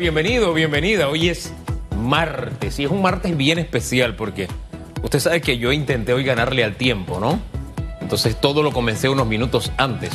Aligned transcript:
Bienvenido, 0.00 0.54
bienvenida. 0.54 1.08
Hoy 1.08 1.28
es 1.28 1.52
martes 1.96 2.78
y 2.78 2.84
es 2.84 2.90
un 2.92 3.02
martes 3.02 3.36
bien 3.36 3.58
especial 3.58 4.14
porque 4.14 4.46
usted 5.02 5.18
sabe 5.18 5.40
que 5.40 5.58
yo 5.58 5.72
intenté 5.72 6.12
hoy 6.12 6.22
ganarle 6.22 6.62
al 6.62 6.76
tiempo, 6.76 7.18
¿no? 7.18 7.40
Entonces 8.00 8.40
todo 8.40 8.62
lo 8.62 8.70
comencé 8.70 9.08
unos 9.08 9.26
minutos 9.26 9.72
antes. 9.76 10.12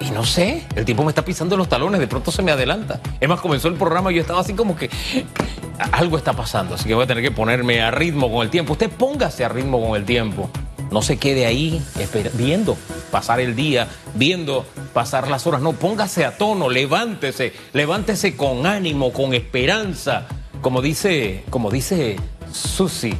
Y 0.00 0.10
no 0.10 0.26
sé, 0.26 0.64
el 0.74 0.84
tiempo 0.84 1.02
me 1.02 1.08
está 1.08 1.24
pisando 1.24 1.56
los 1.56 1.66
talones, 1.66 1.98
de 1.98 2.08
pronto 2.08 2.30
se 2.30 2.42
me 2.42 2.52
adelanta. 2.52 3.00
Es 3.18 3.26
más, 3.26 3.40
comenzó 3.40 3.68
el 3.68 3.76
programa 3.76 4.12
y 4.12 4.16
yo 4.16 4.20
estaba 4.20 4.40
así 4.40 4.52
como 4.52 4.76
que 4.76 4.90
algo 5.92 6.18
está 6.18 6.34
pasando, 6.34 6.74
así 6.74 6.86
que 6.86 6.92
voy 6.92 7.04
a 7.04 7.06
tener 7.06 7.24
que 7.24 7.30
ponerme 7.30 7.80
a 7.80 7.90
ritmo 7.90 8.30
con 8.30 8.42
el 8.42 8.50
tiempo. 8.50 8.74
Usted 8.74 8.90
póngase 8.90 9.46
a 9.46 9.48
ritmo 9.48 9.80
con 9.80 9.96
el 9.96 10.04
tiempo. 10.04 10.50
No 10.90 11.00
se 11.00 11.16
quede 11.16 11.46
ahí 11.46 11.82
viendo 12.34 12.76
pasar 13.10 13.40
el 13.40 13.56
día, 13.56 13.88
viendo 14.14 14.66
pasar 14.92 15.28
las 15.28 15.46
horas. 15.46 15.60
No, 15.60 15.72
póngase 15.72 16.24
a 16.24 16.36
tono, 16.36 16.68
levántese, 16.68 17.52
levántese 17.72 18.36
con 18.36 18.66
ánimo, 18.66 19.12
con 19.12 19.34
esperanza. 19.34 20.26
Como 20.60 20.82
dice, 20.82 21.44
como 21.50 21.70
dice 21.70 22.16
Susi, 22.52 23.14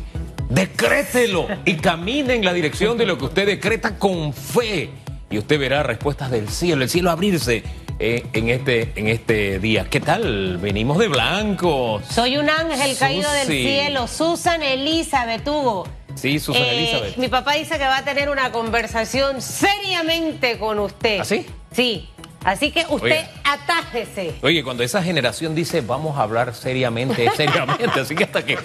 decrételo 0.48 1.48
y 1.64 1.74
camine 1.74 2.34
en 2.34 2.44
la 2.44 2.52
dirección 2.52 2.96
de 2.98 3.06
lo 3.06 3.18
que 3.18 3.26
usted 3.26 3.46
decreta 3.46 3.98
con 3.98 4.32
fe. 4.32 4.90
Y 5.30 5.38
usted 5.38 5.58
verá 5.58 5.82
respuestas 5.82 6.30
del 6.30 6.48
cielo, 6.48 6.84
el 6.84 6.88
cielo 6.88 7.10
abrirse 7.10 7.64
eh, 7.98 8.26
en, 8.34 8.50
este, 8.50 8.92
en 8.94 9.08
este 9.08 9.58
día. 9.58 9.86
¿Qué 9.88 10.00
tal? 10.00 10.58
Venimos 10.58 10.98
de 10.98 11.08
blanco. 11.08 12.02
Soy 12.08 12.36
un 12.36 12.50
ángel 12.50 12.96
caído 12.98 13.30
del 13.32 13.48
cielo. 13.48 14.06
Susan 14.06 14.62
Elizabeth 14.62 15.48
Hugo. 15.48 15.88
Sí, 16.16 16.40
Susan 16.40 16.62
eh, 16.62 16.78
Elizabeth. 16.78 17.16
Mi 17.18 17.28
papá 17.28 17.52
dice 17.52 17.78
que 17.78 17.84
va 17.84 17.98
a 17.98 18.04
tener 18.04 18.28
una 18.30 18.50
conversación 18.50 19.40
seriamente 19.42 20.58
con 20.58 20.78
usted. 20.78 21.20
¿Así? 21.20 21.46
¿Ah, 21.48 21.52
sí. 21.72 22.08
Así 22.42 22.70
que 22.70 22.86
usted 22.88 23.26
atájese. 23.44 24.34
Oye, 24.40 24.62
cuando 24.62 24.82
esa 24.84 25.02
generación 25.02 25.54
dice 25.54 25.80
vamos 25.80 26.16
a 26.16 26.22
hablar 26.22 26.54
seriamente, 26.54 27.28
seriamente, 27.36 28.00
así 28.00 28.14
que 28.14 28.24
hasta 28.24 28.44
que. 28.44 28.56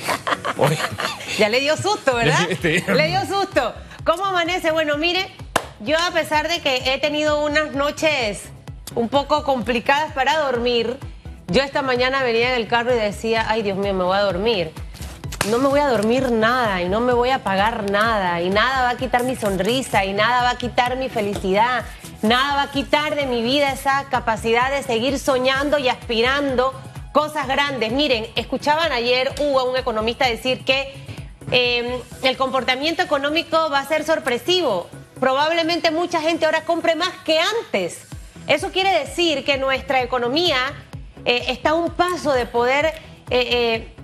Ya 1.37 1.49
le 1.49 1.59
dio 1.59 1.75
susto, 1.75 2.15
¿verdad? 2.15 2.47
le 2.61 3.07
dio 3.07 3.21
susto. 3.25 3.73
¿Cómo 4.03 4.25
amanece? 4.25 4.71
Bueno, 4.71 4.97
mire, 4.97 5.27
yo 5.79 5.97
a 5.97 6.11
pesar 6.11 6.47
de 6.47 6.59
que 6.59 6.93
he 6.93 6.99
tenido 6.99 7.43
unas 7.43 7.73
noches 7.73 8.43
un 8.93 9.09
poco 9.09 9.43
complicadas 9.43 10.13
para 10.13 10.37
dormir, 10.37 10.97
yo 11.47 11.63
esta 11.63 11.81
mañana 11.81 12.23
venía 12.23 12.53
en 12.53 12.61
el 12.61 12.67
carro 12.67 12.93
y 12.93 12.99
decía, 12.99 13.45
ay 13.49 13.63
Dios 13.63 13.77
mío, 13.77 13.93
me 13.95 14.03
voy 14.03 14.17
a 14.17 14.21
dormir 14.21 14.71
no 15.49 15.57
me 15.57 15.67
voy 15.67 15.79
a 15.79 15.87
dormir 15.87 16.31
nada 16.31 16.81
y 16.81 16.89
no 16.89 16.99
me 16.99 17.13
voy 17.13 17.29
a 17.29 17.43
pagar 17.43 17.89
nada 17.89 18.41
y 18.41 18.49
nada 18.49 18.83
va 18.83 18.89
a 18.91 18.97
quitar 18.97 19.23
mi 19.23 19.35
sonrisa 19.35 20.05
y 20.05 20.13
nada 20.13 20.43
va 20.43 20.51
a 20.51 20.57
quitar 20.57 20.97
mi 20.97 21.09
felicidad, 21.09 21.83
nada 22.21 22.55
va 22.55 22.61
a 22.63 22.71
quitar 22.71 23.15
de 23.15 23.25
mi 23.25 23.41
vida 23.41 23.71
esa 23.71 24.05
capacidad 24.09 24.71
de 24.71 24.83
seguir 24.83 25.17
soñando 25.17 25.79
y 25.79 25.89
aspirando 25.89 26.73
cosas 27.11 27.47
grandes. 27.47 27.91
Miren, 27.91 28.27
escuchaban 28.35 28.91
ayer 28.91 29.33
hubo 29.39 29.59
a 29.59 29.63
un 29.63 29.77
economista 29.77 30.27
decir 30.27 30.63
que 30.63 30.93
em, 31.49 31.99
el 32.23 32.37
comportamiento 32.37 33.01
económico 33.01 33.69
va 33.71 33.79
a 33.79 33.85
ser 33.87 34.03
sorpresivo. 34.05 34.87
Probablemente 35.19 35.91
mucha 35.91 36.21
gente 36.21 36.45
ahora 36.45 36.65
compre 36.65 36.95
más 36.95 37.11
que 37.25 37.39
antes. 37.39 38.03
Eso 38.47 38.71
quiere 38.71 38.91
decir 38.99 39.43
que 39.43 39.57
nuestra 39.57 40.01
economía 40.01 40.57
eh, 41.25 41.45
está 41.47 41.71
a 41.71 41.73
un 41.73 41.91
paso 41.91 42.31
de 42.31 42.45
poder 42.45 42.85
eh, 42.85 42.93
eh, 43.29 43.95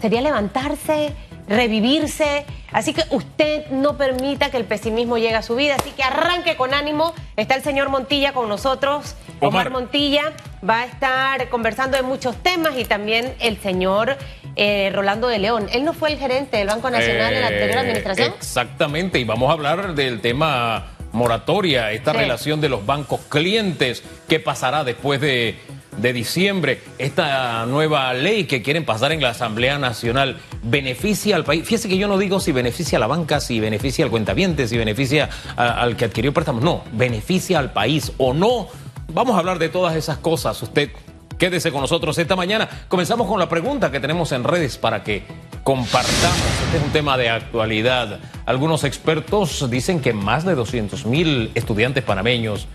sería 0.00 0.20
levantarse, 0.20 1.12
revivirse. 1.48 2.46
Así 2.72 2.94
que 2.94 3.02
usted 3.10 3.66
no 3.70 3.96
permita 3.96 4.50
que 4.50 4.56
el 4.56 4.64
pesimismo 4.64 5.18
llegue 5.18 5.34
a 5.34 5.42
su 5.42 5.56
vida. 5.56 5.76
Así 5.78 5.90
que 5.90 6.02
arranque 6.02 6.56
con 6.56 6.72
ánimo. 6.72 7.12
Está 7.36 7.56
el 7.56 7.62
señor 7.62 7.88
Montilla 7.88 8.32
con 8.32 8.48
nosotros. 8.48 9.16
Omar, 9.40 9.70
Montilla 9.70 10.32
va 10.68 10.82
a 10.82 10.84
estar 10.84 11.48
conversando 11.48 11.96
de 11.96 12.02
muchos 12.02 12.36
temas 12.36 12.78
y 12.78 12.84
también 12.84 13.34
el 13.40 13.58
señor 13.58 14.16
eh, 14.56 14.90
Rolando 14.94 15.28
de 15.28 15.38
León. 15.38 15.66
Él 15.72 15.84
no 15.84 15.92
fue 15.92 16.12
el 16.12 16.18
gerente 16.18 16.58
del 16.58 16.68
Banco 16.68 16.90
Nacional 16.90 17.34
en 17.34 17.40
la 17.40 17.48
anterior 17.48 17.76
eh, 17.76 17.80
administración. 17.80 18.34
Exactamente. 18.36 19.18
Y 19.18 19.24
vamos 19.24 19.50
a 19.50 19.52
hablar 19.52 19.94
del 19.94 20.20
tema 20.20 20.86
moratoria, 21.12 21.90
esta 21.90 22.12
relación 22.12 22.60
de 22.60 22.68
los 22.68 22.86
bancos 22.86 23.20
clientes. 23.28 24.02
¿Qué 24.28 24.38
pasará 24.38 24.84
después 24.84 25.20
de 25.20 25.58
de 26.00 26.12
diciembre, 26.12 26.80
esta 26.98 27.66
nueva 27.66 28.12
ley 28.14 28.44
que 28.44 28.62
quieren 28.62 28.84
pasar 28.84 29.12
en 29.12 29.20
la 29.20 29.30
Asamblea 29.30 29.78
Nacional 29.78 30.38
beneficia 30.62 31.36
al 31.36 31.44
país. 31.44 31.64
Fíjese 31.64 31.88
que 31.88 31.98
yo 31.98 32.08
no 32.08 32.18
digo 32.18 32.40
si 32.40 32.52
beneficia 32.52 32.96
a 32.98 33.00
la 33.00 33.06
banca, 33.06 33.40
si 33.40 33.60
beneficia 33.60 34.04
al 34.04 34.10
cuentaviente, 34.10 34.66
si 34.66 34.78
beneficia 34.78 35.28
al 35.56 35.96
que 35.96 36.06
adquirió 36.06 36.32
préstamos. 36.32 36.62
No, 36.62 36.84
beneficia 36.92 37.58
al 37.58 37.72
país 37.72 38.12
o 38.18 38.32
no. 38.32 38.68
Vamos 39.12 39.36
a 39.36 39.40
hablar 39.40 39.58
de 39.58 39.68
todas 39.68 39.96
esas 39.96 40.18
cosas. 40.18 40.62
Usted 40.62 40.90
quédese 41.38 41.72
con 41.72 41.80
nosotros 41.80 42.16
esta 42.18 42.36
mañana. 42.36 42.68
Comenzamos 42.88 43.26
con 43.26 43.38
la 43.38 43.48
pregunta 43.48 43.90
que 43.90 44.00
tenemos 44.00 44.32
en 44.32 44.44
redes 44.44 44.78
para 44.78 45.02
que 45.02 45.24
compartamos. 45.64 46.38
Este 46.64 46.78
es 46.78 46.82
un 46.82 46.90
tema 46.90 47.16
de 47.16 47.28
actualidad. 47.28 48.20
Algunos 48.46 48.84
expertos 48.84 49.68
dicen 49.70 50.00
que 50.00 50.12
más 50.12 50.44
de 50.44 50.54
200 50.54 51.06
mil 51.06 51.50
estudiantes 51.54 52.04
panameños 52.04 52.68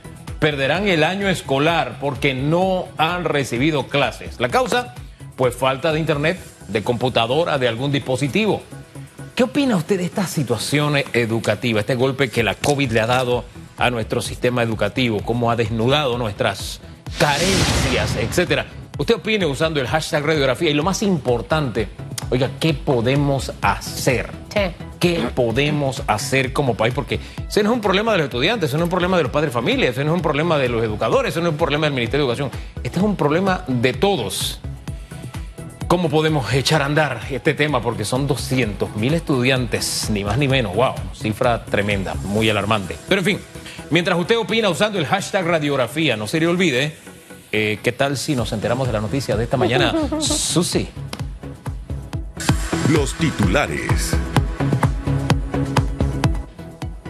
perderán 0.46 0.88
el 0.88 1.04
año 1.04 1.28
escolar 1.28 1.98
porque 2.00 2.36
no 2.36 2.86
han 2.98 3.26
recibido 3.26 3.88
clases. 3.88 4.40
La 4.40 4.50
causa, 4.50 4.94
pues 5.36 5.56
falta 5.56 5.92
de 5.92 6.00
internet, 6.00 6.40
de 6.68 6.84
computadora, 6.84 7.58
de 7.58 7.68
algún 7.68 7.92
dispositivo. 7.92 8.62
¿Qué 9.34 9.42
opina 9.42 9.76
usted 9.76 9.98
de 9.98 10.06
esta 10.06 10.28
situación 10.28 10.98
educativa, 11.14 11.80
este 11.80 11.96
golpe 11.96 12.30
que 12.30 12.44
la 12.44 12.54
COVID 12.54 12.92
le 12.92 13.02
ha 13.02 13.08
dado 13.08 13.44
a 13.76 13.90
nuestro 13.90 14.22
sistema 14.22 14.62
educativo, 14.62 15.20
cómo 15.26 15.50
ha 15.50 15.56
desnudado 15.56 16.16
nuestras 16.20 16.80
carencias, 17.18 18.16
etcétera? 18.16 18.68
Usted 19.00 19.16
opine 19.16 19.48
usando 19.48 19.82
el 19.82 19.88
hashtag 19.88 20.24
radiografía 20.24 20.70
y 20.70 20.76
lo 20.76 20.84
más 20.84 21.02
importante, 21.02 21.88
oiga, 22.30 22.52
¿qué 22.60 22.74
podemos 22.74 23.54
hacer? 23.62 24.30
¿Qué 25.00 25.22
podemos 25.36 26.04
hacer 26.08 26.54
como 26.54 26.76
país? 26.76 26.94
Porque 26.94 27.20
ese 27.48 27.62
no 27.62 27.72
es 27.72 27.76
un 27.76 27.82
problema 27.82 28.14
de 28.14 28.20
los 28.20 28.26
estudiantes, 28.26 28.70
ese 28.70 28.78
no 28.78 28.84
es 28.84 28.86
un 28.86 28.92
problema 28.92 29.18
de 29.18 29.24
los 29.24 29.32
padres 29.32 29.52
de 29.52 29.54
familia, 29.54 29.90
ese 29.90 30.04
no 30.04 30.12
es 30.12 30.16
un 30.16 30.22
problema 30.22 30.58
de 30.58 30.70
los 30.70 30.84
educadores, 30.84 31.32
ese 31.32 31.42
no 31.42 31.48
es 31.48 31.52
un 31.52 31.58
problema 31.58 31.86
del 31.86 31.94
Ministerio 31.94 32.26
de 32.26 32.34
Educación. 32.34 32.62
Este 32.84 33.00
es 33.00 33.06
un 33.06 33.16
problema 33.16 33.64
de 33.68 33.94
todos. 33.94 34.60
¿Cómo 35.88 36.10
podemos 36.10 36.52
echar 36.52 36.82
a 36.82 36.86
andar 36.86 37.22
este 37.30 37.54
tema? 37.54 37.82
Porque 37.82 38.06
son 38.06 38.26
200 38.26 38.96
mil 38.96 39.14
estudiantes, 39.14 40.10
ni 40.10 40.24
más 40.24 40.38
ni 40.38 40.48
menos. 40.48 40.76
¡Wow! 40.76 40.96
Cifra 41.14 41.64
tremenda, 41.66 42.16
muy 42.16 42.50
alarmante. 42.50 42.98
Pero 43.08 43.20
en 43.20 43.26
fin, 43.26 43.40
mientras 43.92 44.18
usted 44.18 44.38
opina 44.38 44.70
usando 44.70 44.98
el 44.98 45.06
hashtag 45.06 45.46
radiografía, 45.46 46.18
no 46.18 46.26
se 46.26 46.40
le 46.40 46.48
olvide, 46.48 46.96
eh, 47.52 47.80
¿qué 47.84 47.92
tal 47.92 48.18
si 48.18 48.36
nos 48.36 48.52
enteramos 48.52 48.88
de 48.88 48.94
la 48.94 49.02
noticia 49.02 49.38
de 49.38 49.44
esta 49.44 49.58
mañana? 49.58 49.94
Susi. 50.20 50.90
Los 52.90 53.16
titulares. 53.16 54.16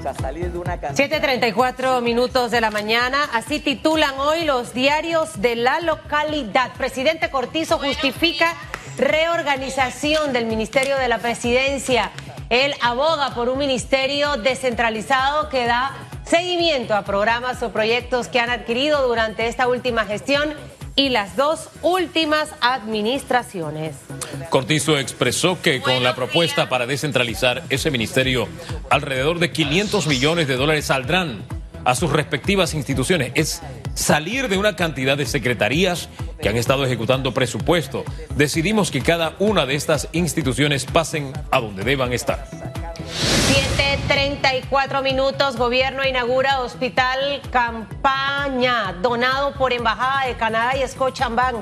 7.34 0.03 2.01
minutos 2.01 2.49
de 2.51 2.61
la 2.61 2.71
mañana, 2.71 3.25
así 3.33 3.59
titulan 3.59 4.17
hoy 4.17 4.45
los 4.45 4.73
diarios 4.73 5.41
de 5.41 5.57
la 5.57 5.81
localidad. 5.81 6.71
Presidente 6.77 7.29
Cortizo 7.29 7.77
justifica 7.77 8.53
reorganización 8.97 10.31
del 10.31 10.45
Ministerio 10.45 10.97
de 10.97 11.09
la 11.09 11.17
Presidencia. 11.17 12.11
Él 12.49 12.73
aboga 12.81 13.35
por 13.35 13.49
un 13.49 13.57
ministerio 13.57 14.37
descentralizado 14.37 15.49
que 15.49 15.65
da 15.65 15.91
seguimiento 16.23 16.95
a 16.95 17.03
programas 17.03 17.61
o 17.63 17.71
proyectos 17.71 18.29
que 18.29 18.39
han 18.39 18.49
adquirido 18.49 19.05
durante 19.05 19.47
esta 19.47 19.67
última 19.67 20.05
gestión 20.05 20.53
y 20.95 21.09
las 21.09 21.35
dos 21.35 21.69
últimas 21.81 22.49
administraciones. 22.61 23.95
Cortizo 24.49 24.97
expresó 24.97 25.61
que 25.61 25.81
con 25.81 26.03
la 26.03 26.15
propuesta 26.15 26.69
para 26.69 26.85
descentralizar 26.85 27.63
ese 27.69 27.91
ministerio, 27.91 28.47
alrededor 28.89 29.39
de 29.39 29.51
500 29.51 30.07
millones 30.07 30.47
de 30.47 30.55
dólares 30.55 30.85
saldrán 30.85 31.43
a 31.83 31.95
sus 31.95 32.11
respectivas 32.11 32.73
instituciones. 32.73 33.31
Es 33.35 33.61
salir 33.93 34.47
de 34.47 34.57
una 34.57 34.75
cantidad 34.75 35.17
de 35.17 35.25
secretarías 35.25 36.09
que 36.41 36.49
han 36.49 36.57
estado 36.57 36.85
ejecutando 36.85 37.33
presupuesto. 37.33 38.03
Decidimos 38.35 38.89
que 38.89 39.01
cada 39.01 39.35
una 39.39 39.65
de 39.65 39.75
estas 39.75 40.09
instituciones 40.11 40.85
pasen 40.85 41.31
a 41.51 41.59
donde 41.59 41.83
deban 41.83 42.13
estar. 42.13 42.47
7.34 44.07 45.01
minutos, 45.01 45.57
gobierno 45.57 46.05
inaugura 46.05 46.59
hospital 46.59 47.41
campaña 47.49 48.93
donado 49.01 49.53
por 49.53 49.73
Embajada 49.73 50.27
de 50.27 50.35
Canadá 50.35 50.77
y 50.77 50.87
Scotiabank. 50.87 51.55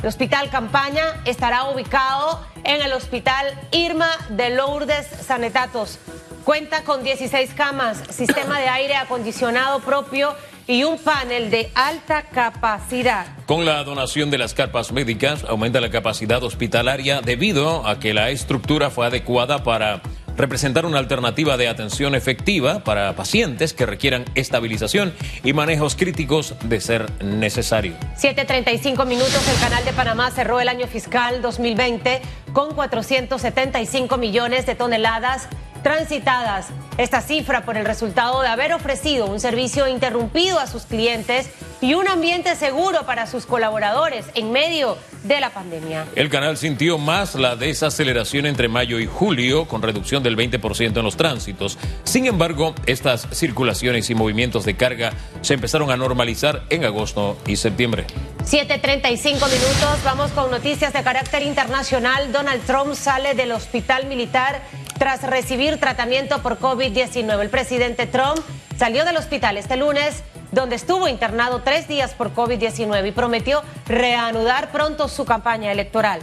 El 0.00 0.06
hospital 0.06 0.50
campaña 0.50 1.02
estará 1.24 1.64
ubicado 1.64 2.46
en 2.62 2.80
el 2.80 2.92
hospital 2.92 3.44
Irma 3.72 4.08
de 4.28 4.50
Lourdes 4.50 5.04
Sanetatos. 5.06 5.98
Cuenta 6.44 6.84
con 6.84 7.02
16 7.02 7.54
camas, 7.54 7.98
sistema 8.08 8.60
de 8.60 8.68
aire 8.68 8.94
acondicionado 8.94 9.80
propio 9.80 10.36
y 10.68 10.84
un 10.84 10.96
panel 10.96 11.50
de 11.50 11.72
alta 11.74 12.22
capacidad. 12.22 13.26
Con 13.46 13.64
la 13.64 13.82
donación 13.82 14.30
de 14.30 14.38
las 14.38 14.54
carpas 14.54 14.92
médicas 14.92 15.42
aumenta 15.42 15.80
la 15.80 15.90
capacidad 15.90 16.40
hospitalaria 16.44 17.20
debido 17.20 17.84
a 17.84 17.98
que 17.98 18.14
la 18.14 18.30
estructura 18.30 18.90
fue 18.90 19.06
adecuada 19.06 19.64
para 19.64 20.00
representar 20.40 20.86
una 20.86 20.98
alternativa 20.98 21.56
de 21.56 21.68
atención 21.68 22.14
efectiva 22.14 22.82
para 22.82 23.14
pacientes 23.14 23.72
que 23.72 23.86
requieran 23.86 24.24
estabilización 24.34 25.12
y 25.44 25.52
manejos 25.52 25.96
críticos 25.96 26.54
de 26.64 26.80
ser 26.80 27.10
necesario. 27.22 27.94
7.35 28.16 29.06
minutos, 29.06 29.46
el 29.48 29.60
Canal 29.60 29.84
de 29.84 29.92
Panamá 29.92 30.30
cerró 30.30 30.60
el 30.60 30.68
año 30.68 30.86
fiscal 30.86 31.42
2020 31.42 32.22
con 32.52 32.74
475 32.74 34.16
millones 34.16 34.66
de 34.66 34.74
toneladas 34.74 35.48
transitadas. 35.82 36.68
Esta 36.98 37.20
cifra 37.22 37.64
por 37.64 37.76
el 37.76 37.84
resultado 37.84 38.42
de 38.42 38.48
haber 38.48 38.72
ofrecido 38.72 39.26
un 39.26 39.40
servicio 39.40 39.88
interrumpido 39.88 40.58
a 40.58 40.66
sus 40.66 40.84
clientes 40.84 41.50
y 41.80 41.94
un 41.94 42.08
ambiente 42.08 42.54
seguro 42.56 43.06
para 43.06 43.26
sus 43.26 43.46
colaboradores 43.46 44.26
en 44.34 44.52
medio 44.52 44.98
de 45.24 45.40
la 45.40 45.50
pandemia. 45.50 46.06
El 46.14 46.28
canal 46.28 46.56
sintió 46.56 46.98
más 46.98 47.34
la 47.34 47.56
desaceleración 47.56 48.46
entre 48.46 48.68
mayo 48.68 48.98
y 49.00 49.06
julio, 49.06 49.66
con 49.66 49.82
reducción 49.82 50.22
del 50.22 50.36
20% 50.36 50.98
en 50.98 51.04
los 51.04 51.16
tránsitos. 51.16 51.78
Sin 52.04 52.26
embargo, 52.26 52.74
estas 52.86 53.28
circulaciones 53.32 54.10
y 54.10 54.14
movimientos 54.14 54.64
de 54.64 54.76
carga 54.76 55.12
se 55.42 55.54
empezaron 55.54 55.90
a 55.90 55.96
normalizar 55.96 56.64
en 56.70 56.84
agosto 56.84 57.36
y 57.46 57.56
septiembre. 57.56 58.06
7.35 58.44 59.34
minutos, 59.34 60.04
vamos 60.04 60.30
con 60.32 60.50
noticias 60.50 60.92
de 60.92 61.02
carácter 61.02 61.42
internacional. 61.42 62.32
Donald 62.32 62.64
Trump 62.64 62.94
sale 62.94 63.34
del 63.34 63.52
hospital 63.52 64.06
militar 64.06 64.62
tras 65.00 65.22
recibir 65.22 65.78
tratamiento 65.78 66.42
por 66.42 66.58
COVID-19. 66.58 67.40
El 67.40 67.48
presidente 67.48 68.06
Trump 68.06 68.38
salió 68.76 69.06
del 69.06 69.16
hospital 69.16 69.56
este 69.56 69.78
lunes, 69.78 70.22
donde 70.52 70.76
estuvo 70.76 71.08
internado 71.08 71.62
tres 71.64 71.88
días 71.88 72.12
por 72.12 72.34
COVID-19 72.34 73.08
y 73.08 73.12
prometió 73.12 73.62
reanudar 73.86 74.70
pronto 74.70 75.08
su 75.08 75.24
campaña 75.24 75.72
electoral. 75.72 76.20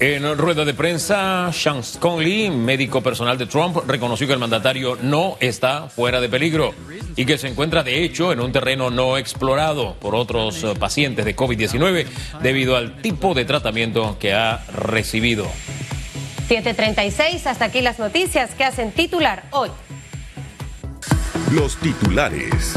En 0.00 0.38
rueda 0.38 0.64
de 0.64 0.72
prensa, 0.72 1.52
Sean 1.52 1.82
Conley, 2.00 2.50
médico 2.50 3.02
personal 3.02 3.36
de 3.36 3.44
Trump, 3.44 3.76
reconoció 3.86 4.26
que 4.26 4.32
el 4.32 4.38
mandatario 4.38 4.96
no 5.02 5.36
está 5.38 5.90
fuera 5.90 6.18
de 6.18 6.30
peligro 6.30 6.74
y 7.14 7.26
que 7.26 7.36
se 7.36 7.48
encuentra 7.48 7.82
de 7.82 8.02
hecho 8.02 8.32
en 8.32 8.40
un 8.40 8.52
terreno 8.52 8.90
no 8.90 9.18
explorado 9.18 9.96
por 10.00 10.14
otros 10.14 10.64
eh, 10.64 10.74
pacientes 10.80 11.26
de 11.26 11.36
COVID-19 11.36 12.06
debido 12.42 12.74
al 12.74 13.02
tipo 13.02 13.34
de 13.34 13.44
tratamiento 13.44 14.16
que 14.18 14.32
ha 14.32 14.64
recibido. 14.72 15.46
736, 16.52 17.46
hasta 17.46 17.64
aquí 17.64 17.80
las 17.80 17.98
noticias 17.98 18.50
que 18.54 18.62
hacen 18.62 18.92
titular 18.92 19.44
hoy. 19.52 19.70
Los 21.50 21.78
titulares. 21.78 22.74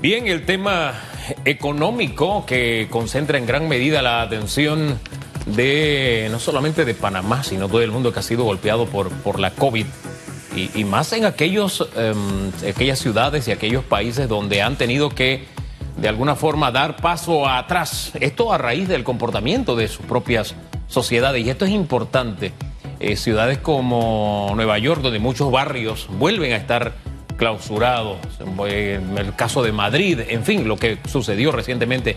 Bien, 0.00 0.26
el 0.26 0.44
tema 0.44 0.94
económico 1.44 2.44
que 2.44 2.88
concentra 2.90 3.38
en 3.38 3.46
gran 3.46 3.68
medida 3.68 4.02
la 4.02 4.22
atención 4.22 4.98
de 5.46 6.26
no 6.32 6.40
solamente 6.40 6.84
de 6.84 6.94
Panamá, 6.94 7.44
sino 7.44 7.68
todo 7.68 7.82
el 7.82 7.92
mundo 7.92 8.12
que 8.12 8.18
ha 8.18 8.22
sido 8.24 8.42
golpeado 8.42 8.86
por, 8.86 9.10
por 9.10 9.38
la 9.38 9.52
COVID. 9.52 9.86
Y, 10.56 10.84
más 10.84 11.12
en 11.12 11.24
aquellos, 11.24 11.88
em, 11.96 12.50
aquellas 12.68 12.98
ciudades 12.98 13.46
y 13.46 13.52
aquellos 13.52 13.84
países 13.84 14.28
donde 14.28 14.62
han 14.62 14.76
tenido 14.76 15.10
que 15.10 15.53
de 15.96 16.08
alguna 16.08 16.34
forma 16.34 16.70
dar 16.70 16.96
paso 16.96 17.48
atrás. 17.48 18.12
Esto 18.20 18.52
a 18.52 18.58
raíz 18.58 18.88
del 18.88 19.04
comportamiento 19.04 19.76
de 19.76 19.88
sus 19.88 20.04
propias 20.06 20.54
sociedades. 20.88 21.44
Y 21.44 21.50
esto 21.50 21.64
es 21.64 21.70
importante. 21.70 22.52
Eh, 23.00 23.16
ciudades 23.16 23.58
como 23.58 24.52
Nueva 24.54 24.78
York, 24.78 25.02
donde 25.02 25.18
muchos 25.18 25.50
barrios 25.50 26.08
vuelven 26.18 26.52
a 26.52 26.56
estar 26.56 26.94
clausurados. 27.36 28.18
En 28.66 29.18
el 29.18 29.34
caso 29.34 29.62
de 29.62 29.72
Madrid, 29.72 30.20
en 30.28 30.44
fin, 30.44 30.68
lo 30.68 30.76
que 30.76 30.98
sucedió 31.08 31.52
recientemente 31.52 32.16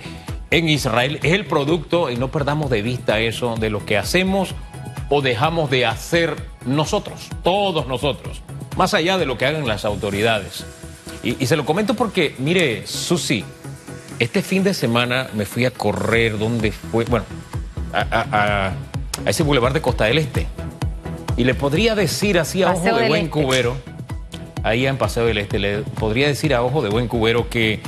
en 0.52 0.70
Israel 0.70 1.20
es 1.24 1.34
el 1.34 1.46
producto, 1.46 2.10
y 2.10 2.16
no 2.16 2.30
perdamos 2.30 2.70
de 2.70 2.82
vista 2.82 3.20
eso, 3.20 3.56
de 3.56 3.70
lo 3.70 3.86
que 3.86 3.98
hacemos 3.98 4.56
o 5.10 5.22
dejamos 5.22 5.70
de 5.70 5.86
hacer 5.86 6.36
nosotros, 6.66 7.30
todos 7.44 7.88
nosotros, 7.88 8.42
más 8.78 8.94
allá 8.94 9.18
de 9.18 9.26
lo 9.26 9.38
que 9.38 9.46
hagan 9.46 9.68
las 9.68 9.86
autoridades. 9.86 10.66
Y, 11.24 11.42
y 11.42 11.48
se 11.48 11.56
lo 11.56 11.66
comento 11.66 11.96
porque, 11.96 12.36
mire, 12.38 12.86
Susi, 12.86 13.44
este 14.20 14.42
fin 14.42 14.64
de 14.64 14.74
semana 14.74 15.28
me 15.34 15.46
fui 15.46 15.66
a 15.66 15.72
correr, 15.72 16.38
¿dónde 16.38 16.72
fue? 16.72 17.06
Bueno, 17.06 17.26
a, 17.94 18.72
ese 19.26 19.44
bulevar 19.44 19.74
de 19.74 19.82
Costa 19.82 20.06
del 20.06 20.18
Este. 20.18 20.48
Y 21.36 21.44
le 21.44 21.54
podría 21.54 21.96
decir 21.96 22.40
así 22.40 22.64
a 22.64 22.72
ojo 22.72 22.84
de 22.84 23.08
buen 23.08 23.26
este. 23.26 23.30
cubero, 23.30 23.78
ahí 24.64 24.88
en 24.88 24.98
Paseo 24.98 25.26
del 25.26 25.38
Este, 25.38 25.60
le 25.60 25.80
podría 25.82 26.28
decir 26.28 26.54
a 26.54 26.64
ojo 26.64 26.82
de 26.82 26.90
buen 26.90 27.08
cubero 27.08 27.50
que 27.50 27.80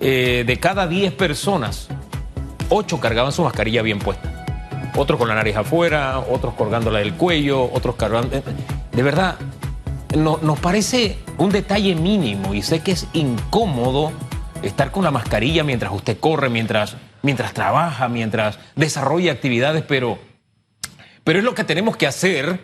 eh, 0.00 0.44
de 0.46 0.56
cada 0.58 0.86
10 0.86 1.14
personas, 1.14 1.88
8 2.68 3.00
cargaban 3.00 3.32
su 3.32 3.42
mascarilla 3.42 3.82
bien 3.82 3.98
puesta. 3.98 4.30
Otros 4.96 5.18
con 5.18 5.28
la 5.28 5.34
nariz 5.34 5.56
afuera, 5.56 6.18
otros 6.18 6.54
colgándola 6.54 6.98
del 6.98 7.14
cuello, 7.14 7.70
otros 7.72 7.96
cargando... 7.96 8.36
Eh, 8.36 8.42
de 8.92 9.02
verdad, 9.02 9.36
no, 10.16 10.38
nos 10.42 10.60
parece 10.60 11.18
un 11.38 11.50
detalle 11.50 11.94
mínimo 11.94 12.54
y 12.54 12.62
sé 12.62 12.80
que 12.80 12.92
es 12.92 13.08
incómodo 13.12 14.12
estar 14.64 14.90
con 14.90 15.04
la 15.04 15.10
mascarilla 15.10 15.64
mientras 15.64 15.92
usted 15.92 16.18
corre, 16.18 16.48
mientras, 16.48 16.96
mientras 17.22 17.52
trabaja, 17.52 18.08
mientras 18.08 18.58
desarrolla 18.76 19.32
actividades, 19.32 19.82
pero, 19.86 20.18
pero 21.22 21.38
es 21.38 21.44
lo 21.44 21.54
que 21.54 21.64
tenemos 21.64 21.96
que 21.96 22.06
hacer 22.06 22.60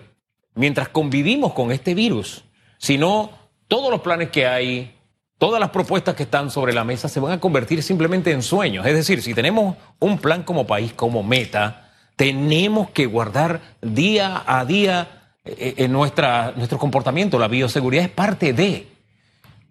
mientras 0.55 0.88
convivimos 0.88 1.52
con 1.52 1.73
este 1.73 1.94
virus. 1.94 2.44
Si 2.79 2.99
no, 2.99 3.31
todos 3.69 3.91
los 3.91 4.00
planes 4.00 4.31
que 4.31 4.47
hay, 4.47 4.94
todas 5.38 5.61
las 5.61 5.70
propuestas 5.70 6.14
que 6.14 6.25
están 6.25 6.50
sobre 6.50 6.73
la 6.73 6.85
mesa 6.85 7.08
se 7.08 7.20
van 7.20 7.32
a 7.32 7.41
convertir 7.41 7.82
simplemente 7.82 8.32
en 8.32 8.43
sueños. 8.43 8.87
Es 8.87 8.94
decir, 8.94 9.23
si 9.23 9.35
tenemos 9.35 9.76
un 9.99 10.19
plan 10.19 10.43
como 10.43 10.67
país, 10.67 10.93
como 10.93 11.23
meta, 11.23 11.93
tenemos 12.17 12.91
que 12.91 13.06
guardar 13.06 13.61
día 13.81 14.43
a 14.47 14.64
día 14.64 15.35
eh, 15.44 15.75
en 15.79 15.93
nuestra, 15.93 16.52
nuestro 16.56 16.79
comportamiento. 16.79 17.38
La 17.38 17.49
bioseguridad 17.49 18.05
es 18.05 18.11
parte 18.11 18.52
de. 18.52 18.88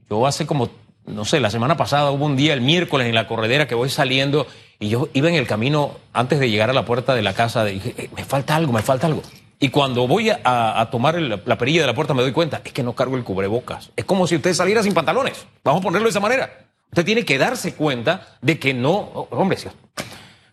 Yo 0.09 0.25
hace 0.25 0.47
como 0.47 0.69
no 1.09 1.25
sé, 1.25 1.39
la 1.39 1.49
semana 1.49 1.77
pasada 1.77 2.11
hubo 2.11 2.25
un 2.25 2.35
día, 2.35 2.53
el 2.53 2.61
miércoles, 2.61 3.07
en 3.07 3.15
la 3.15 3.27
corredera 3.27 3.67
que 3.67 3.75
voy 3.75 3.89
saliendo 3.89 4.47
y 4.79 4.89
yo 4.89 5.09
iba 5.13 5.29
en 5.29 5.35
el 5.35 5.47
camino 5.47 5.97
antes 6.13 6.39
de 6.39 6.49
llegar 6.49 6.69
a 6.69 6.73
la 6.73 6.85
puerta 6.85 7.15
de 7.15 7.21
la 7.21 7.33
casa, 7.33 7.65
dije, 7.65 7.93
eh, 7.97 8.09
me 8.15 8.23
falta 8.23 8.55
algo, 8.55 8.71
me 8.71 8.81
falta 8.81 9.07
algo. 9.07 9.21
Y 9.59 9.69
cuando 9.69 10.07
voy 10.07 10.29
a, 10.29 10.87
tomar 10.89 11.19
la 11.19 11.57
perilla 11.57 11.81
de 11.81 11.87
la 11.87 11.93
puerta 11.93 12.13
me 12.13 12.21
doy 12.21 12.31
cuenta, 12.31 12.61
es 12.63 12.71
que 12.71 12.81
no 12.81 12.93
cargo 12.93 13.17
el 13.17 13.25
cubrebocas. 13.25 13.91
Es 13.97 14.05
como 14.05 14.25
si 14.25 14.37
usted 14.37 14.53
saliera 14.53 14.81
sin 14.81 14.93
pantalones. 14.93 15.45
Vamos 15.65 15.81
a 15.81 15.83
ponerlo 15.83 16.05
de 16.05 16.11
esa 16.11 16.21
manera. 16.21 16.49
Usted 16.91 17.03
tiene 17.03 17.25
que 17.25 17.37
darse 17.37 17.75
cuenta 17.75 18.25
de 18.41 18.57
que 18.57 18.73
no, 18.73 18.91
oh, 18.91 19.27
hombre, 19.31 19.57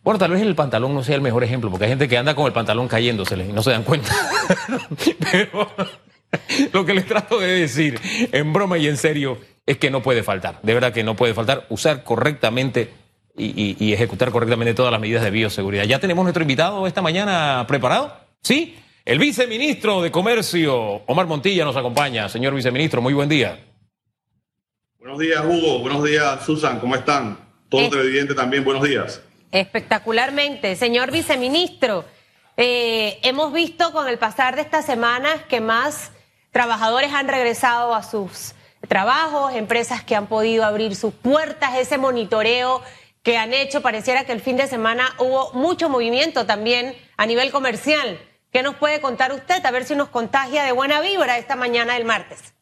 bueno, 0.07 0.19
tal 0.19 0.31
vez 0.31 0.43
el 0.43 0.55
pantalón 0.55 0.95
no 0.95 1.03
sea 1.03 1.17
el 1.17 1.21
mejor 1.21 1.43
ejemplo, 1.43 1.69
porque 1.69 1.87
hay 1.87 1.91
gente 1.91 2.07
que 2.07 2.17
anda 2.17 2.37
con 2.37 2.47
el 2.47 2.53
pantalón 2.53 2.87
cayéndosele 2.87 3.47
y 3.47 3.53
no 3.53 3.63
se 3.63 3.71
dan 3.71 3.83
cuenta. 3.83 4.13
Pero 5.33 5.69
lo 6.73 6.85
que 6.85 6.95
les 6.95 7.07
trato 7.07 7.41
de 7.41 7.49
decir, 7.49 8.01
en 8.31 8.53
broma 8.53 8.79
y 8.79 8.87
en 8.87 8.97
serio, 8.99 9.39
es 9.67 9.79
que 9.79 9.91
no 9.91 10.03
puede 10.03 10.23
faltar. 10.23 10.61
De 10.63 10.73
verdad 10.73 10.93
que 10.93 11.03
no 11.03 11.17
puede 11.17 11.35
faltar 11.35 11.67
usar 11.69 12.05
correctamente 12.05 12.91
y, 13.37 13.93
ejecutar 13.93 14.31
correctamente 14.31 14.73
todas 14.73 14.93
las 14.93 15.01
medidas 15.01 15.23
de 15.23 15.31
bioseguridad. 15.31 15.85
¿Ya 15.85 15.99
tenemos 15.99 16.25
nuestro 16.25 16.43
invitado 16.43 16.87
esta 16.87 17.03
mañana 17.03 17.65
preparado? 17.69 18.17
¿Sí? 18.43 18.79
El 19.05 19.19
viceministro 19.19 20.01
de 20.01 20.11
Comercio, 20.11 21.03
Omar 21.07 21.27
Montilla, 21.27 21.65
nos 21.65 21.77
acompaña. 21.77 22.29
Señor 22.29 22.55
viceministro, 22.55 23.03
muy 23.03 23.13
buen 23.13 23.29
día. 23.29 23.61
Buenos 24.99 25.19
días, 25.19 25.45
Hugo. 25.45 25.81
Buenos 25.81 26.03
días, 26.03 26.45
Susan. 26.45 26.81
¿Cómo 26.81 26.95
están? 26.95 27.39
Todo 27.69 27.83
eh, 27.83 27.91
televidente 27.91 28.35
también, 28.35 28.65
buenos 28.65 28.83
días. 28.83 29.21
Espectacularmente. 29.53 30.75
Señor 30.75 31.13
viceministro, 31.13 32.05
eh, 32.57 33.19
hemos 33.23 33.53
visto 33.53 33.93
con 33.93 34.09
el 34.09 34.19
pasar 34.19 34.57
de 34.57 34.63
estas 34.63 34.87
semanas 34.87 35.43
que 35.49 35.61
más 35.61 36.11
trabajadores 36.51 37.13
han 37.13 37.29
regresado 37.29 37.95
a 37.95 38.03
sus 38.03 38.55
trabajos, 38.89 39.55
empresas 39.55 40.03
que 40.03 40.15
han 40.15 40.27
podido 40.27 40.65
abrir 40.65 40.95
sus 40.95 41.13
puertas, 41.15 41.77
ese 41.77 41.99
monitoreo 41.99 42.83
que 43.23 43.37
han 43.37 43.53
hecho. 43.53 43.83
Pareciera 43.83 44.25
que 44.25 44.33
el 44.33 44.41
fin 44.41 44.57
de 44.57 44.67
semana 44.67 45.15
hubo 45.19 45.53
mucho 45.53 45.89
movimiento 45.89 46.47
también 46.47 46.95
a 47.17 47.27
nivel 47.27 47.51
comercial. 47.51 48.19
¿Qué 48.53 48.63
nos 48.63 48.77
puede 48.77 49.01
contar 49.01 49.33
usted? 49.33 49.65
A 49.65 49.71
ver 49.71 49.85
si 49.85 49.95
nos 49.95 50.09
contagia 50.09 50.65
de 50.65 50.73
buena 50.73 51.01
vibra 51.01 51.39
esta 51.39 51.57
mañana 51.57 51.95
del 51.95 52.05
martes. 52.05 52.55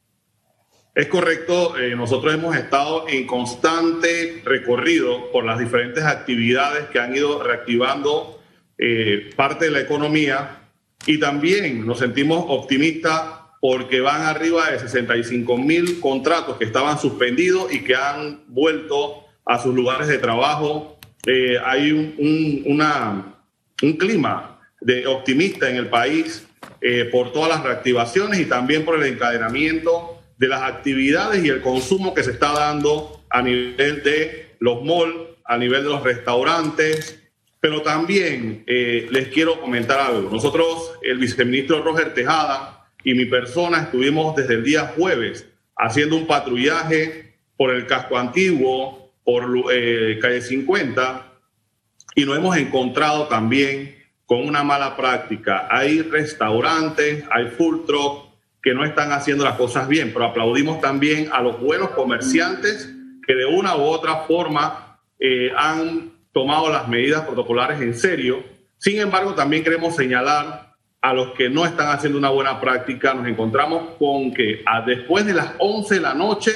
Es 0.94 1.08
correcto, 1.08 1.76
eh, 1.76 1.96
nosotros 1.96 2.32
hemos 2.32 2.56
estado 2.56 3.08
en 3.08 3.26
constante 3.26 4.42
recorrido 4.44 5.32
por 5.32 5.44
las 5.44 5.58
diferentes 5.58 6.04
actividades 6.04 6.86
que 6.88 7.00
han 7.00 7.16
ido 7.16 7.42
reactivando 7.42 8.40
eh, 8.78 9.30
parte 9.34 9.64
de 9.64 9.70
la 9.72 9.80
economía 9.80 10.70
y 11.04 11.18
también 11.18 11.84
nos 11.84 11.98
sentimos 11.98 12.44
optimistas 12.48 13.43
porque 13.64 14.02
van 14.02 14.20
arriba 14.20 14.70
de 14.70 14.78
65 14.78 15.56
mil 15.56 15.98
contratos 15.98 16.58
que 16.58 16.66
estaban 16.66 16.98
suspendidos 16.98 17.72
y 17.72 17.82
que 17.82 17.94
han 17.94 18.44
vuelto 18.48 19.24
a 19.46 19.58
sus 19.58 19.74
lugares 19.74 20.06
de 20.06 20.18
trabajo. 20.18 20.98
Eh, 21.26 21.56
hay 21.64 21.90
un, 21.90 22.62
una, 22.66 23.36
un, 23.80 23.92
clima 23.94 24.60
de 24.82 25.06
optimista 25.06 25.70
en 25.70 25.76
el 25.76 25.88
país 25.88 26.46
eh, 26.82 27.08
por 27.10 27.32
todas 27.32 27.48
las 27.48 27.62
reactivaciones 27.62 28.38
y 28.38 28.44
también 28.44 28.84
por 28.84 29.02
el 29.02 29.10
encadenamiento 29.10 30.20
de 30.36 30.48
las 30.48 30.60
actividades 30.60 31.42
y 31.42 31.48
el 31.48 31.62
consumo 31.62 32.12
que 32.12 32.22
se 32.22 32.32
está 32.32 32.52
dando 32.52 33.24
a 33.30 33.40
nivel 33.40 34.02
de 34.02 34.56
los 34.58 34.84
malls, 34.84 35.16
a 35.46 35.56
nivel 35.56 35.84
de 35.84 35.88
los 35.88 36.02
restaurantes, 36.02 37.18
Pero 37.60 37.80
también 37.80 38.62
eh, 38.66 39.08
les 39.10 39.28
quiero 39.28 39.58
comentar 39.58 39.98
algo. 39.98 40.28
Nosotros, 40.28 40.98
el 41.00 41.16
viceministro 41.16 41.82
Roger 41.82 42.12
Tejada 42.12 42.73
y 43.04 43.14
mi 43.14 43.26
persona 43.26 43.82
estuvimos 43.82 44.34
desde 44.34 44.54
el 44.54 44.64
día 44.64 44.92
jueves 44.96 45.46
haciendo 45.76 46.16
un 46.16 46.26
patrullaje 46.26 47.36
por 47.56 47.70
el 47.70 47.86
casco 47.86 48.18
antiguo, 48.18 49.12
por 49.24 49.44
eh, 49.72 50.18
calle 50.20 50.40
50, 50.40 51.32
y 52.16 52.24
nos 52.24 52.38
hemos 52.38 52.56
encontrado 52.56 53.28
también 53.28 53.96
con 54.26 54.46
una 54.46 54.64
mala 54.64 54.96
práctica. 54.96 55.68
Hay 55.70 56.02
restaurantes, 56.02 57.24
hay 57.30 57.48
full 57.48 57.84
truck 57.86 58.24
que 58.62 58.72
no 58.74 58.84
están 58.84 59.12
haciendo 59.12 59.44
las 59.44 59.56
cosas 59.56 59.86
bien, 59.88 60.12
pero 60.12 60.24
aplaudimos 60.24 60.80
también 60.80 61.28
a 61.32 61.42
los 61.42 61.60
buenos 61.60 61.90
comerciantes 61.90 62.90
que 63.26 63.34
de 63.34 63.44
una 63.44 63.76
u 63.76 63.82
otra 63.82 64.24
forma 64.26 64.98
eh, 65.18 65.50
han 65.56 66.12
tomado 66.32 66.70
las 66.70 66.88
medidas 66.88 67.22
protocolares 67.22 67.80
en 67.80 67.94
serio. 67.94 68.42
Sin 68.78 68.98
embargo, 68.98 69.34
también 69.34 69.62
queremos 69.62 69.94
señalar 69.94 70.73
a 71.04 71.12
los 71.12 71.32
que 71.32 71.50
no 71.50 71.66
están 71.66 71.88
haciendo 71.88 72.18
una 72.18 72.30
buena 72.30 72.58
práctica. 72.58 73.12
Nos 73.12 73.28
encontramos 73.28 73.96
con 73.98 74.32
que 74.32 74.64
después 74.86 75.26
de 75.26 75.34
las 75.34 75.52
11 75.58 75.96
de 75.96 76.00
la 76.00 76.14
noche 76.14 76.52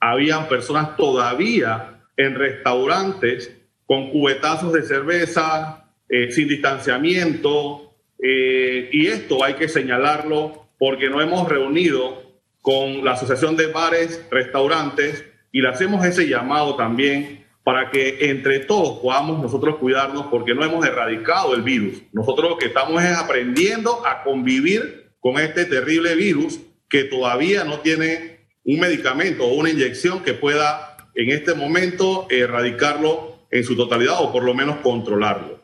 habían 0.00 0.48
personas 0.48 0.96
todavía 0.96 2.00
en 2.16 2.34
restaurantes 2.34 3.56
con 3.86 4.10
cubetazos 4.10 4.72
de 4.72 4.82
cerveza, 4.82 5.84
eh, 6.08 6.32
sin 6.32 6.48
distanciamiento. 6.48 7.94
Eh, 8.20 8.88
y 8.90 9.06
esto 9.06 9.44
hay 9.44 9.54
que 9.54 9.68
señalarlo 9.68 10.66
porque 10.76 11.08
no 11.08 11.20
hemos 11.20 11.48
reunido 11.48 12.20
con 12.62 13.04
la 13.04 13.12
Asociación 13.12 13.56
de 13.56 13.68
Bares, 13.68 14.26
Restaurantes 14.28 15.24
y 15.52 15.60
le 15.60 15.68
hacemos 15.68 16.04
ese 16.04 16.26
llamado 16.26 16.74
también 16.74 17.43
para 17.64 17.90
que 17.90 18.30
entre 18.30 18.60
todos 18.60 19.00
podamos 19.00 19.42
nosotros 19.42 19.76
cuidarnos 19.76 20.26
porque 20.26 20.54
no 20.54 20.64
hemos 20.64 20.86
erradicado 20.86 21.54
el 21.54 21.62
virus. 21.62 22.02
Nosotros 22.12 22.50
lo 22.50 22.58
que 22.58 22.66
estamos 22.66 23.02
es 23.02 23.16
aprendiendo 23.16 24.06
a 24.06 24.22
convivir 24.22 25.12
con 25.18 25.38
este 25.38 25.64
terrible 25.64 26.14
virus 26.14 26.60
que 26.90 27.04
todavía 27.04 27.64
no 27.64 27.80
tiene 27.80 28.46
un 28.64 28.78
medicamento 28.78 29.44
o 29.44 29.54
una 29.54 29.70
inyección 29.70 30.22
que 30.22 30.34
pueda 30.34 30.96
en 31.14 31.30
este 31.30 31.54
momento 31.54 32.26
erradicarlo 32.28 33.46
en 33.50 33.64
su 33.64 33.76
totalidad 33.76 34.16
o 34.20 34.30
por 34.30 34.44
lo 34.44 34.52
menos 34.52 34.76
controlarlo. 34.78 35.60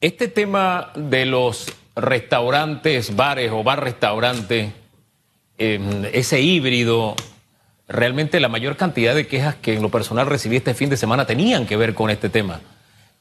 Este 0.00 0.28
tema 0.28 0.92
de 0.94 1.26
los 1.26 1.66
restaurantes, 1.96 3.14
bares 3.16 3.50
o 3.52 3.64
bar-restaurante, 3.64 4.72
em, 5.58 6.04
ese 6.12 6.40
híbrido, 6.40 7.16
realmente 7.92 8.40
la 8.40 8.48
mayor 8.48 8.76
cantidad 8.76 9.14
de 9.14 9.26
quejas 9.26 9.54
que 9.54 9.74
en 9.74 9.82
lo 9.82 9.90
personal 9.90 10.26
recibí 10.26 10.56
este 10.56 10.74
fin 10.74 10.90
de 10.90 10.96
semana 10.96 11.26
tenían 11.26 11.66
que 11.66 11.76
ver 11.76 11.94
con 11.94 12.10
este 12.10 12.28
tema. 12.28 12.60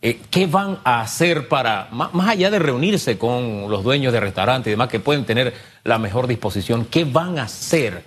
Eh, 0.02 0.20
¿Qué 0.32 0.48
van 0.48 0.80
a 0.84 1.02
hacer 1.02 1.48
para, 1.48 1.88
más, 1.92 2.28
allá 2.28 2.50
de 2.50 2.58
reunirse 2.58 3.20
con 3.20 3.70
los 3.70 3.84
dueños 3.84 4.12
de 4.12 4.20
restaurantes 4.20 4.68
y 4.68 4.72
demás 4.72 4.90
que 4.90 5.00
pueden 5.00 5.26
tener 5.26 5.54
la 5.84 6.00
mejor 6.00 6.26
disposición, 6.26 6.86
qué 6.86 7.06
van 7.06 7.38
a 7.38 7.44
hacer 7.44 8.04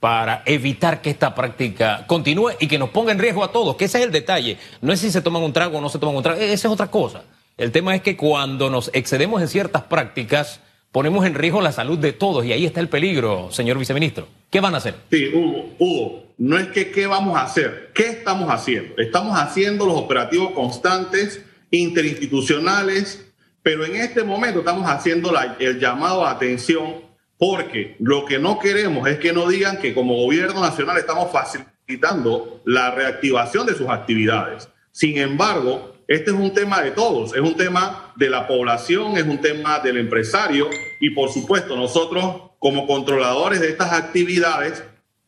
para 0.00 0.42
evitar 0.44 1.00
que 1.00 1.10
esta 1.10 1.34
práctica 1.36 2.04
continúe 2.08 2.50
y 2.58 2.66
que 2.66 2.78
nos 2.78 2.90
ponga 2.90 3.12
en 3.12 3.20
riesgo 3.20 3.44
a 3.44 3.52
todos? 3.52 3.76
Que 3.76 3.84
ese 3.84 3.98
es 3.98 4.04
el 4.04 4.10
detalle. 4.10 4.58
No 4.80 4.92
es 4.92 4.98
si 4.98 5.12
se 5.12 5.22
toman 5.22 5.42
un 5.42 5.52
trago 5.52 5.78
o 5.78 5.80
no 5.80 5.88
se 5.88 6.00
toman 6.00 6.16
un 6.16 6.22
trago, 6.24 6.40
esa 6.40 6.52
es 6.52 6.72
otra 6.72 6.88
cosa. 6.88 7.22
El 7.56 7.70
tema 7.70 7.94
es 7.94 8.02
que 8.02 8.16
cuando 8.16 8.68
nos 8.68 8.90
excedemos 8.92 9.40
en 9.40 9.48
ciertas 9.48 9.84
prácticas, 9.84 10.60
ponemos 10.96 11.26
en 11.26 11.34
riesgo 11.34 11.60
la 11.60 11.72
salud 11.72 11.98
de 11.98 12.14
todos 12.14 12.46
y 12.46 12.54
ahí 12.54 12.64
está 12.64 12.80
el 12.80 12.88
peligro, 12.88 13.52
señor 13.52 13.78
viceministro. 13.78 14.28
¿Qué 14.48 14.60
van 14.60 14.72
a 14.72 14.78
hacer? 14.78 14.94
Sí, 15.10 15.28
Hugo, 15.28 15.74
Hugo, 15.78 16.24
no 16.38 16.56
es 16.56 16.68
que 16.68 16.90
qué 16.90 17.06
vamos 17.06 17.36
a 17.36 17.42
hacer, 17.42 17.90
¿qué 17.92 18.04
estamos 18.08 18.48
haciendo? 18.48 18.94
Estamos 18.96 19.38
haciendo 19.38 19.84
los 19.84 19.94
operativos 19.94 20.52
constantes, 20.52 21.44
interinstitucionales, 21.70 23.30
pero 23.62 23.84
en 23.84 23.96
este 23.96 24.24
momento 24.24 24.60
estamos 24.60 24.88
haciendo 24.88 25.34
el 25.58 25.78
llamado 25.78 26.24
a 26.24 26.30
atención 26.30 27.02
porque 27.36 27.96
lo 27.98 28.24
que 28.24 28.38
no 28.38 28.58
queremos 28.58 29.06
es 29.06 29.18
que 29.18 29.34
no 29.34 29.46
digan 29.50 29.76
que 29.76 29.92
como 29.92 30.16
gobierno 30.16 30.62
nacional 30.62 30.96
estamos 30.96 31.30
facilitando 31.30 32.62
la 32.64 32.90
reactivación 32.92 33.66
de 33.66 33.74
sus 33.74 33.90
actividades. 33.90 34.70
Sin 34.92 35.18
embargo, 35.18 35.94
este 36.08 36.30
es 36.30 36.36
un 36.36 36.52
tema 36.52 36.82
de 36.82 36.92
todos, 36.92 37.34
es 37.34 37.40
un 37.40 37.56
tema 37.56 38.12
de 38.16 38.30
la 38.30 38.46
población, 38.46 39.16
es 39.16 39.24
un 39.24 39.40
tema 39.40 39.80
del 39.80 39.96
empresario 39.98 40.70
y 41.00 41.10
por 41.10 41.32
supuesto 41.32 41.76
nosotros 41.76 42.52
como 42.58 42.86
controladores 42.86 43.60
de 43.60 43.68
estas 43.68 43.92
actividades, 43.92 44.82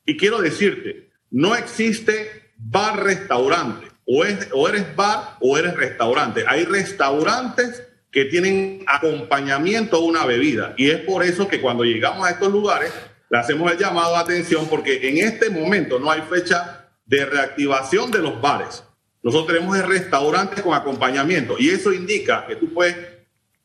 y 0.04 0.16
quiero 0.16 0.40
decirte, 0.40 1.10
no 1.30 1.54
existe 1.54 2.52
bar-restaurante, 2.56 3.88
o, 4.06 4.24
o 4.54 4.68
eres 4.68 4.96
bar 4.96 5.36
o 5.40 5.58
eres 5.58 5.76
restaurante. 5.76 6.44
Hay 6.46 6.64
restaurantes 6.64 7.82
que 8.10 8.24
tienen 8.24 8.84
acompañamiento 8.86 9.96
a 9.96 10.00
una 10.00 10.24
bebida 10.24 10.74
y 10.76 10.90
es 10.90 11.00
por 11.00 11.22
eso 11.22 11.46
que 11.46 11.60
cuando 11.60 11.84
llegamos 11.84 12.26
a 12.26 12.30
estos 12.30 12.50
lugares 12.50 12.90
le 13.28 13.38
hacemos 13.38 13.70
el 13.70 13.78
llamado 13.78 14.16
a 14.16 14.20
atención 14.20 14.66
porque 14.68 15.08
en 15.08 15.18
este 15.18 15.50
momento 15.50 15.98
no 15.98 16.10
hay 16.10 16.22
fecha 16.22 16.88
de 17.04 17.26
reactivación 17.26 18.10
de 18.10 18.20
los 18.20 18.40
bares. 18.40 18.82
Nosotros 19.22 19.54
tenemos 19.54 19.76
el 19.76 19.88
restaurante 19.88 20.62
con 20.62 20.74
acompañamiento 20.74 21.56
y 21.58 21.70
eso 21.70 21.92
indica 21.92 22.46
que 22.46 22.56
tú 22.56 22.72
puedes 22.72 22.96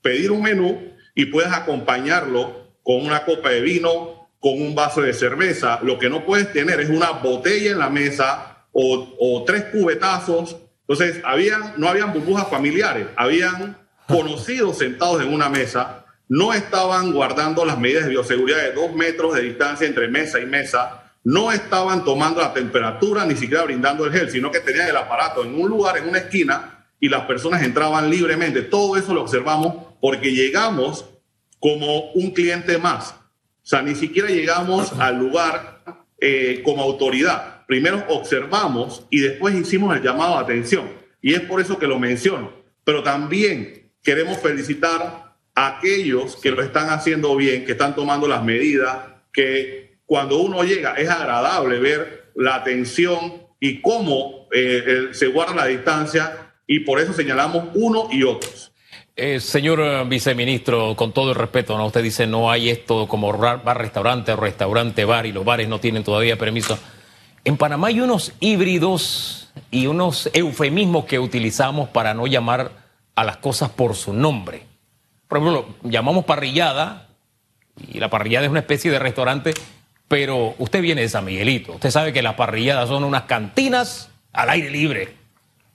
pedir 0.02 0.32
un 0.32 0.42
menú 0.42 0.94
y 1.16 1.26
puedes 1.26 1.52
acompañarlo 1.52 2.74
con 2.82 3.06
una 3.06 3.24
copa 3.24 3.50
de 3.50 3.62
vino, 3.62 4.30
con 4.40 4.62
un 4.62 4.76
vaso 4.76 5.02
de 5.02 5.14
cerveza. 5.14 5.80
Lo 5.84 6.00
que 6.00 6.10
no 6.10 6.26
puedes 6.26 6.52
tener 6.52 6.80
es 6.80 6.90
una 6.90 7.12
botella 7.12 7.72
en 7.72 7.80
la 7.80 7.90
mesa 7.90 8.66
o, 8.72 9.44
tres 9.46 9.66
cubetazos. 9.66 10.58
Entonces, 10.82 11.22
habían, 11.24 11.76
no 11.78 11.88
habían 11.88 12.12
burbujas 12.12 12.50
familiares, 12.50 13.08
habían 13.16 13.78
conocidos 14.08 14.80
sentados 14.80 15.22
en 15.22 15.34
una 15.34 15.48
mesa, 15.48 16.06
no 16.28 16.52
estaban 16.52 17.14
guardando 17.14 17.64
las 17.64 17.78
medidas 17.78 18.04
de 18.04 18.10
bioseguridad 18.10 18.58
de 18.58 18.74
dos 18.74 18.94
metros 18.94 19.36
de 19.36 19.44
distancia 19.44 19.88
entre 19.88 20.10
mesa 20.10 20.40
y 20.40 20.46
mesa 20.46 21.03
no 21.24 21.52
estaban 21.52 22.04
tomando 22.04 22.42
la 22.42 22.54
temperatura 22.54 23.26
ni 23.26 23.36
siquiera 23.36 23.64
brindando 23.64 24.06
el 24.06 24.12
gel, 24.12 24.30
sino 24.30 24.52
que 24.52 24.60
tenían 24.60 24.90
el 24.90 24.98
aparato 24.98 25.44
en 25.44 25.60
un 25.60 25.70
lugar, 25.70 25.98
en 25.98 26.10
una 26.10 26.20
esquina, 26.20 26.88
y 27.00 27.10
las 27.10 27.26
personas 27.26 27.64
entraban 27.64 28.10
libremente. 28.10 28.62
Todo 28.62 28.98
eso 28.98 29.14
lo 29.14 29.22
observamos 29.22 29.76
porque 30.00 30.32
llegamos 30.34 31.06
como 31.60 32.12
un 32.12 32.32
cliente 32.32 32.78
más. 32.78 33.12
O 33.12 33.66
sea, 33.66 33.82
ni 33.82 33.96
siquiera 33.96 34.30
llegamos 34.30 34.94
al 35.00 35.18
lugar 35.18 35.84
eh, 36.20 36.62
como 36.64 36.82
autoridad. 36.82 37.66
Primero 37.68 38.06
observamos 38.10 39.06
y 39.10 39.20
después 39.20 39.56
hicimos 39.56 39.96
el 39.96 40.04
llamado 40.04 40.38
a 40.38 40.42
atención. 40.42 40.90
Y 41.22 41.34
es 41.34 41.42
por 41.42 41.62
eso 41.62 41.80
que 41.80 41.88
lo 41.88 42.00
menciono. 42.00 42.52
Pero 42.84 43.04
también 43.04 43.92
queremos 44.02 44.38
felicitar 44.40 45.36
a 45.56 45.68
aquellos 45.68 46.36
que 46.36 46.52
lo 46.52 46.62
están 46.62 46.90
haciendo 46.90 47.36
bien, 47.36 47.66
que 47.66 47.74
están 47.74 47.96
tomando 47.96 48.28
las 48.28 48.44
medidas, 48.44 48.98
que 49.32 49.83
cuando 50.06 50.38
uno 50.38 50.64
llega 50.64 50.94
es 50.94 51.10
agradable 51.10 51.80
ver 51.80 52.32
la 52.36 52.56
atención 52.56 53.44
y 53.60 53.82
cómo 53.82 54.48
eh, 54.52 55.10
se 55.12 55.28
guarda 55.28 55.56
la 55.56 55.66
distancia 55.66 56.54
y 56.68 56.82
por 56.82 57.00
eso 57.00 57.14
señalamos 57.14 57.70
uno 57.76 58.08
y 58.12 58.24
otros. 58.24 58.74
Eh, 59.16 59.40
señor 59.40 59.80
eh, 59.80 60.04
viceministro, 60.08 60.96
con 60.96 61.14
todo 61.14 61.30
el 61.30 61.36
respeto, 61.36 61.78
¿no? 61.78 61.86
usted 61.86 62.02
dice 62.02 62.26
no 62.26 62.50
hay 62.50 62.70
esto 62.70 63.08
como 63.08 63.32
bar, 63.32 63.78
restaurante 63.78 64.32
o 64.32 64.36
restaurante 64.36 65.06
bar 65.06 65.28
y 65.28 65.32
los 65.32 65.46
bares 65.46 65.68
no 65.68 65.80
tienen 65.80 66.04
todavía 66.04 66.38
permiso. 66.38 66.80
En 67.46 67.58
Panamá 67.58 67.88
hay 67.88 68.02
unos 68.02 68.34
híbridos 68.40 69.54
y 69.70 69.86
unos 69.86 70.30
eufemismos 70.34 71.06
que 71.06 71.20
utilizamos 71.20 71.90
para 71.90 72.14
no 72.14 72.26
llamar 72.26 72.72
a 73.16 73.24
las 73.24 73.38
cosas 73.38 73.70
por 73.70 73.96
su 73.96 74.14
nombre. 74.14 74.64
Por 75.28 75.38
ejemplo, 75.38 75.68
llamamos 75.84 76.26
parrillada 76.26 77.10
y 77.92 78.00
la 78.00 78.10
parrillada 78.10 78.46
es 78.46 78.52
una 78.52 78.62
especie 78.62 78.90
de 78.90 79.00
restaurante 79.00 79.54
pero 80.08 80.56
usted 80.58 80.82
viene 80.82 81.02
de 81.02 81.10
San 81.10 81.26
Miguelito, 81.26 81.74
usted 81.74 81.92
sabe 81.92 82.14
que 82.14 82.22
las 82.22 82.36
parrilladas 82.36 82.90
son 82.90 83.04
unas 83.04 83.24
cantinas 83.24 84.10
al 84.32 84.50
aire 84.50 84.70
libre. 84.70 85.16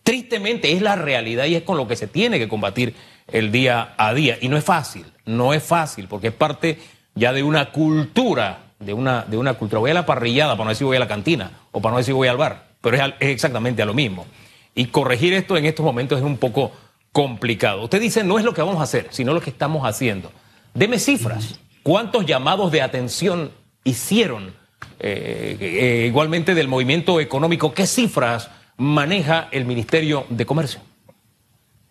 Tristemente 0.02 0.72
es 0.72 0.82
la 0.82 0.96
realidad 0.96 1.46
y 1.46 1.54
es 1.54 1.62
con 1.62 1.76
lo 1.76 1.86
que 1.86 1.96
se 1.96 2.06
tiene 2.06 2.38
que 2.38 2.48
combatir 2.48 2.94
el 3.26 3.52
día 3.52 3.94
a 3.98 4.14
día. 4.14 4.38
Y 4.40 4.48
no 4.48 4.56
es 4.56 4.64
fácil, 4.64 5.04
no 5.26 5.52
es 5.52 5.62
fácil, 5.62 6.08
porque 6.08 6.28
es 6.28 6.34
parte 6.34 6.78
ya 7.14 7.32
de 7.32 7.42
una 7.42 7.72
cultura, 7.72 8.72
de 8.78 8.94
una, 8.94 9.22
de 9.22 9.36
una 9.36 9.54
cultura. 9.54 9.80
Voy 9.80 9.90
a 9.90 9.94
la 9.94 10.06
parrillada 10.06 10.52
para 10.52 10.64
no 10.64 10.70
decir 10.70 10.86
voy 10.86 10.96
a 10.96 11.00
la 11.00 11.08
cantina 11.08 11.50
o 11.72 11.80
para 11.80 11.92
no 11.92 11.98
decir 11.98 12.14
voy 12.14 12.28
al 12.28 12.36
bar, 12.36 12.68
pero 12.80 12.96
es, 12.96 13.02
es 13.20 13.28
exactamente 13.28 13.82
a 13.82 13.86
lo 13.86 13.94
mismo. 13.94 14.26
Y 14.74 14.86
corregir 14.86 15.34
esto 15.34 15.56
en 15.56 15.66
estos 15.66 15.84
momentos 15.84 16.18
es 16.18 16.24
un 16.24 16.38
poco 16.38 16.72
complicado. 17.12 17.82
Usted 17.82 18.00
dice 18.00 18.24
no 18.24 18.38
es 18.38 18.44
lo 18.44 18.54
que 18.54 18.62
vamos 18.62 18.80
a 18.80 18.84
hacer, 18.84 19.08
sino 19.10 19.34
lo 19.34 19.40
que 19.40 19.50
estamos 19.50 19.84
haciendo. 19.84 20.32
Deme 20.74 20.98
cifras. 20.98 21.58
¿Cuántos 21.82 22.26
llamados 22.26 22.70
de 22.70 22.82
atención 22.82 23.50
hicieron 23.88 24.52
eh, 25.00 25.56
eh, 25.60 26.06
igualmente 26.06 26.54
del 26.54 26.68
movimiento 26.68 27.20
económico. 27.20 27.72
¿Qué 27.72 27.86
cifras 27.86 28.50
maneja 28.76 29.48
el 29.52 29.64
Ministerio 29.64 30.26
de 30.28 30.46
Comercio? 30.46 30.80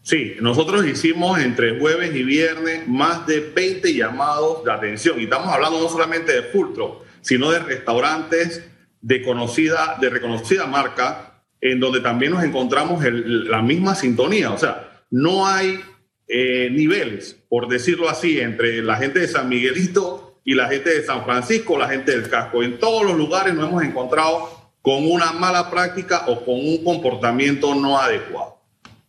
Sí, 0.02 0.36
nosotros 0.40 0.86
hicimos 0.86 1.40
entre 1.40 1.80
jueves 1.80 2.16
y 2.16 2.24
viernes 2.24 2.88
más 2.88 3.28
de 3.28 3.42
20 3.42 3.94
llamados 3.94 4.64
de 4.64 4.72
atención 4.72 5.20
y 5.20 5.26
estamos 5.26 5.50
hablando 5.50 5.82
no 5.82 5.90
solamente 5.90 6.32
de 6.32 6.44
Fultro, 6.44 7.04
sino 7.22 7.52
de 7.52 7.60
restaurantes 7.60 8.64
de 9.02 9.22
conocida, 9.22 9.98
de 10.00 10.10
reconocida 10.10 10.66
marca, 10.66 11.44
en 11.60 11.80
donde 11.80 12.00
también 12.00 12.32
nos 12.32 12.44
encontramos 12.44 13.04
la 13.04 13.62
misma 13.62 13.96
sintonía. 13.96 14.52
O 14.52 14.58
sea, 14.58 15.04
no 15.10 15.46
hay 15.46 15.80
eh, 16.28 16.70
niveles, 16.72 17.38
por 17.50 17.68
decirlo 17.68 18.10
así, 18.10 18.40
entre 18.40 18.82
la 18.84 18.98
gente 18.98 19.20
de 19.20 19.28
San 19.28 19.50
Miguelito 19.50 20.27
y 20.48 20.54
la 20.54 20.70
gente 20.70 20.92
de 20.92 21.04
San 21.04 21.26
Francisco, 21.26 21.78
la 21.78 21.90
gente 21.90 22.14
del 22.14 22.30
casco. 22.30 22.64
En 22.64 22.80
todos 22.80 23.04
los 23.04 23.18
lugares 23.18 23.54
nos 23.54 23.68
hemos 23.68 23.84
encontrado 23.84 24.72
con 24.82 25.06
una 25.06 25.34
mala 25.34 25.70
práctica 25.70 26.24
o 26.28 26.46
con 26.46 26.56
un 26.56 26.86
comportamiento 26.86 27.76
no 27.76 28.00
adecuado. 28.00 28.58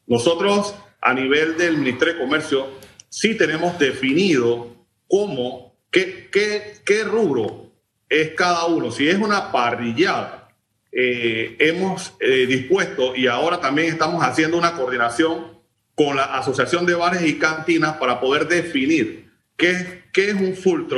Nosotros, 0.09 0.75
a 1.01 1.15
nivel 1.15 1.57
del 1.57 1.79
Ministerio 1.79 2.15
de 2.15 2.21
Comercio, 2.21 2.67
sí 3.09 3.37
tenemos 3.37 3.79
definido 3.79 4.75
cómo, 5.07 5.77
qué, 5.93 6.29
qué, 6.33 6.81
qué 6.85 7.05
rubro 7.05 7.71
es 8.09 8.31
cada 8.31 8.67
uno. 8.67 8.91
Si 8.91 9.09
es 9.09 9.17
una 9.17 9.53
parrillada, 9.53 10.51
eh, 10.91 11.55
hemos 11.61 12.15
eh, 12.19 12.47
dispuesto 12.47 13.15
y 13.15 13.29
ahora 13.29 13.61
también 13.61 13.93
estamos 13.93 14.25
haciendo 14.25 14.59
una 14.59 14.73
coordinación 14.73 15.57
con 15.95 16.17
la 16.17 16.25
Asociación 16.25 16.85
de 16.85 16.95
Bares 16.95 17.25
y 17.25 17.39
Cantinas 17.39 17.97
para 17.99 18.19
poder 18.19 18.49
definir 18.49 19.31
qué, 19.57 20.03
qué 20.13 20.31
es 20.31 20.35
un 20.35 20.57
full 20.57 20.89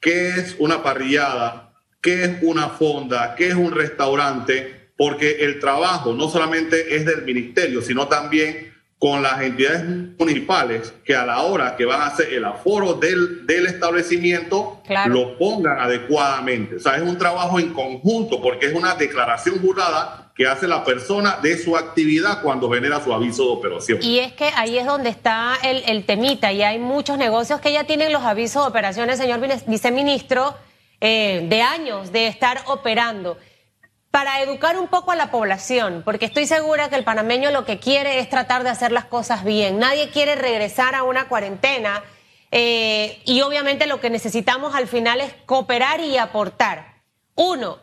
qué 0.00 0.30
es 0.30 0.56
una 0.58 0.82
parrillada, 0.82 1.72
qué 2.00 2.24
es 2.24 2.30
una 2.42 2.68
fonda, 2.68 3.34
qué 3.36 3.48
es 3.48 3.54
un 3.54 3.72
restaurante, 3.72 4.92
porque 4.96 5.44
el 5.44 5.60
trabajo 5.60 6.12
no 6.12 6.28
solamente 6.28 6.96
es 6.96 7.04
del 7.04 7.22
ministerio, 7.22 7.82
sino 7.82 8.08
también 8.08 8.74
con 9.00 9.22
las 9.22 9.40
entidades 9.40 9.82
municipales 10.18 10.92
que 11.06 11.16
a 11.16 11.24
la 11.24 11.40
hora 11.40 11.74
que 11.74 11.86
van 11.86 12.02
a 12.02 12.08
hacer 12.08 12.34
el 12.34 12.44
aforo 12.44 12.92
del, 12.92 13.46
del 13.46 13.64
establecimiento 13.64 14.82
lo 15.06 15.38
pongan 15.38 15.80
adecuadamente. 15.80 16.76
O 16.76 16.80
sea, 16.80 16.96
es 16.96 17.02
un 17.02 17.16
trabajo 17.16 17.58
en 17.58 17.72
conjunto 17.72 18.42
porque 18.42 18.66
es 18.66 18.74
una 18.74 18.94
declaración 18.96 19.58
jurada 19.58 20.30
que 20.36 20.46
hace 20.46 20.68
la 20.68 20.84
persona 20.84 21.38
de 21.42 21.56
su 21.56 21.78
actividad 21.78 22.42
cuando 22.42 22.70
genera 22.70 23.02
su 23.02 23.14
aviso 23.14 23.44
de 23.44 23.50
operación. 23.52 23.98
Y 24.02 24.18
es 24.18 24.34
que 24.34 24.50
ahí 24.54 24.76
es 24.76 24.84
donde 24.84 25.08
está 25.08 25.54
el, 25.64 25.82
el 25.86 26.04
temita 26.04 26.52
y 26.52 26.62
hay 26.62 26.78
muchos 26.78 27.16
negocios 27.16 27.58
que 27.62 27.72
ya 27.72 27.84
tienen 27.84 28.12
los 28.12 28.22
avisos 28.22 28.64
de 28.64 28.68
operaciones, 28.68 29.16
señor 29.16 29.40
viceministro, 29.66 30.54
eh, 31.00 31.46
de 31.48 31.62
años 31.62 32.12
de 32.12 32.26
estar 32.26 32.60
operando 32.66 33.38
para 34.10 34.42
educar 34.42 34.78
un 34.78 34.88
poco 34.88 35.12
a 35.12 35.16
la 35.16 35.30
población, 35.30 36.02
porque 36.04 36.26
estoy 36.26 36.46
segura 36.46 36.88
que 36.88 36.96
el 36.96 37.04
panameño 37.04 37.50
lo 37.52 37.64
que 37.64 37.78
quiere 37.78 38.18
es 38.18 38.28
tratar 38.28 38.64
de 38.64 38.70
hacer 38.70 38.90
las 38.90 39.04
cosas 39.04 39.44
bien. 39.44 39.78
Nadie 39.78 40.10
quiere 40.10 40.34
regresar 40.34 40.94
a 40.94 41.04
una 41.04 41.28
cuarentena 41.28 42.02
eh, 42.50 43.22
y 43.24 43.40
obviamente 43.42 43.86
lo 43.86 44.00
que 44.00 44.10
necesitamos 44.10 44.74
al 44.74 44.88
final 44.88 45.20
es 45.20 45.32
cooperar 45.46 46.00
y 46.00 46.18
aportar. 46.18 47.02
Uno, 47.36 47.78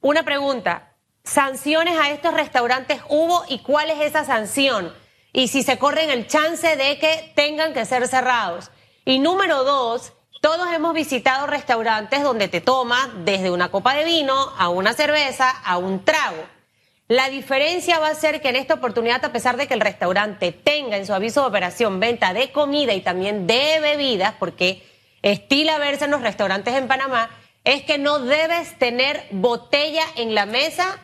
una 0.00 0.24
pregunta, 0.24 0.94
¿sanciones 1.22 1.96
a 1.98 2.10
estos 2.10 2.34
restaurantes 2.34 3.00
hubo 3.08 3.44
y 3.48 3.60
cuál 3.60 3.90
es 3.90 4.00
esa 4.00 4.24
sanción? 4.24 4.92
Y 5.32 5.48
si 5.48 5.62
se 5.62 5.78
corren 5.78 6.10
el 6.10 6.26
chance 6.26 6.76
de 6.76 6.98
que 6.98 7.32
tengan 7.36 7.72
que 7.72 7.84
ser 7.84 8.08
cerrados. 8.08 8.70
Y 9.04 9.20
número 9.20 9.62
dos, 9.62 10.12
todos 10.40 10.72
hemos 10.72 10.94
visitado 10.94 11.46
restaurantes 11.46 12.22
donde 12.22 12.48
te 12.48 12.60
tomas 12.60 13.08
desde 13.24 13.50
una 13.50 13.70
copa 13.70 13.94
de 13.94 14.04
vino 14.04 14.34
a 14.58 14.68
una 14.68 14.92
cerveza 14.92 15.50
a 15.50 15.78
un 15.78 16.04
trago. 16.04 16.44
La 17.08 17.28
diferencia 17.28 18.00
va 18.00 18.08
a 18.08 18.14
ser 18.14 18.40
que 18.40 18.48
en 18.48 18.56
esta 18.56 18.74
oportunidad, 18.74 19.24
a 19.24 19.32
pesar 19.32 19.56
de 19.56 19.68
que 19.68 19.74
el 19.74 19.80
restaurante 19.80 20.50
tenga 20.50 20.96
en 20.96 21.06
su 21.06 21.14
aviso 21.14 21.42
de 21.42 21.48
operación 21.48 22.00
venta 22.00 22.32
de 22.32 22.50
comida 22.50 22.94
y 22.94 23.00
también 23.00 23.46
de 23.46 23.78
bebidas, 23.80 24.34
porque 24.38 24.84
estila 25.22 25.78
verse 25.78 26.06
en 26.06 26.10
los 26.10 26.22
restaurantes 26.22 26.74
en 26.74 26.88
Panamá, 26.88 27.30
es 27.62 27.82
que 27.82 27.98
no 27.98 28.18
debes 28.18 28.76
tener 28.78 29.24
botella 29.30 30.04
en 30.16 30.34
la 30.34 30.46
mesa, 30.46 30.98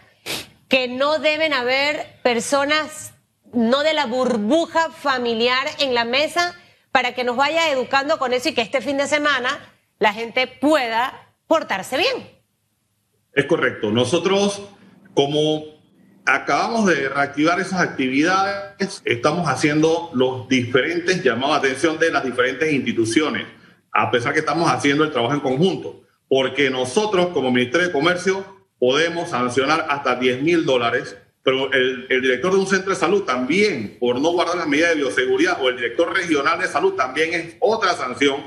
que 0.68 0.88
no 0.88 1.18
deben 1.18 1.52
haber 1.52 2.20
personas 2.22 3.12
no 3.52 3.82
de 3.82 3.92
la 3.92 4.06
burbuja 4.06 4.90
familiar 4.90 5.66
en 5.78 5.94
la 5.94 6.04
mesa 6.04 6.56
para 6.92 7.14
que 7.14 7.24
nos 7.24 7.36
vaya 7.36 7.70
educando 7.70 8.18
con 8.18 8.32
eso 8.32 8.50
y 8.50 8.54
que 8.54 8.60
este 8.60 8.80
fin 8.80 8.98
de 8.98 9.06
semana 9.06 9.58
la 9.98 10.12
gente 10.12 10.46
pueda 10.46 11.34
portarse 11.46 11.96
bien. 11.96 12.30
Es 13.32 13.46
correcto. 13.46 13.90
Nosotros, 13.90 14.62
como 15.14 15.64
acabamos 16.26 16.86
de 16.86 17.08
reactivar 17.08 17.58
esas 17.60 17.80
actividades, 17.80 19.00
estamos 19.04 19.48
haciendo 19.48 20.10
los 20.12 20.48
diferentes 20.48 21.22
llamados 21.24 21.62
de 21.62 21.68
atención 21.68 21.98
de 21.98 22.12
las 22.12 22.24
diferentes 22.24 22.70
instituciones, 22.72 23.46
a 23.90 24.10
pesar 24.10 24.34
que 24.34 24.40
estamos 24.40 24.70
haciendo 24.70 25.04
el 25.04 25.10
trabajo 25.10 25.34
en 25.34 25.40
conjunto, 25.40 26.02
porque 26.28 26.70
nosotros 26.70 27.28
como 27.28 27.50
Ministerio 27.50 27.86
de 27.86 27.92
Comercio 27.92 28.44
podemos 28.78 29.30
sancionar 29.30 29.86
hasta 29.88 30.16
10 30.16 30.42
mil 30.42 30.64
dólares 30.64 31.16
pero 31.42 31.72
el, 31.72 32.06
director 32.08 32.52
de 32.52 32.58
un 32.58 32.66
centro 32.66 32.90
de 32.90 32.98
salud 32.98 33.22
también, 33.24 33.96
por 33.98 34.20
no 34.20 34.30
guardar 34.30 34.56
las 34.56 34.68
medidas 34.68 34.90
de 34.90 34.96
bioseguridad, 34.96 35.60
o 35.60 35.68
el 35.68 35.76
director 35.76 36.14
regional 36.14 36.60
de 36.60 36.68
salud 36.68 36.94
también 36.94 37.34
es 37.34 37.56
otra 37.58 37.94
sanción. 37.94 38.40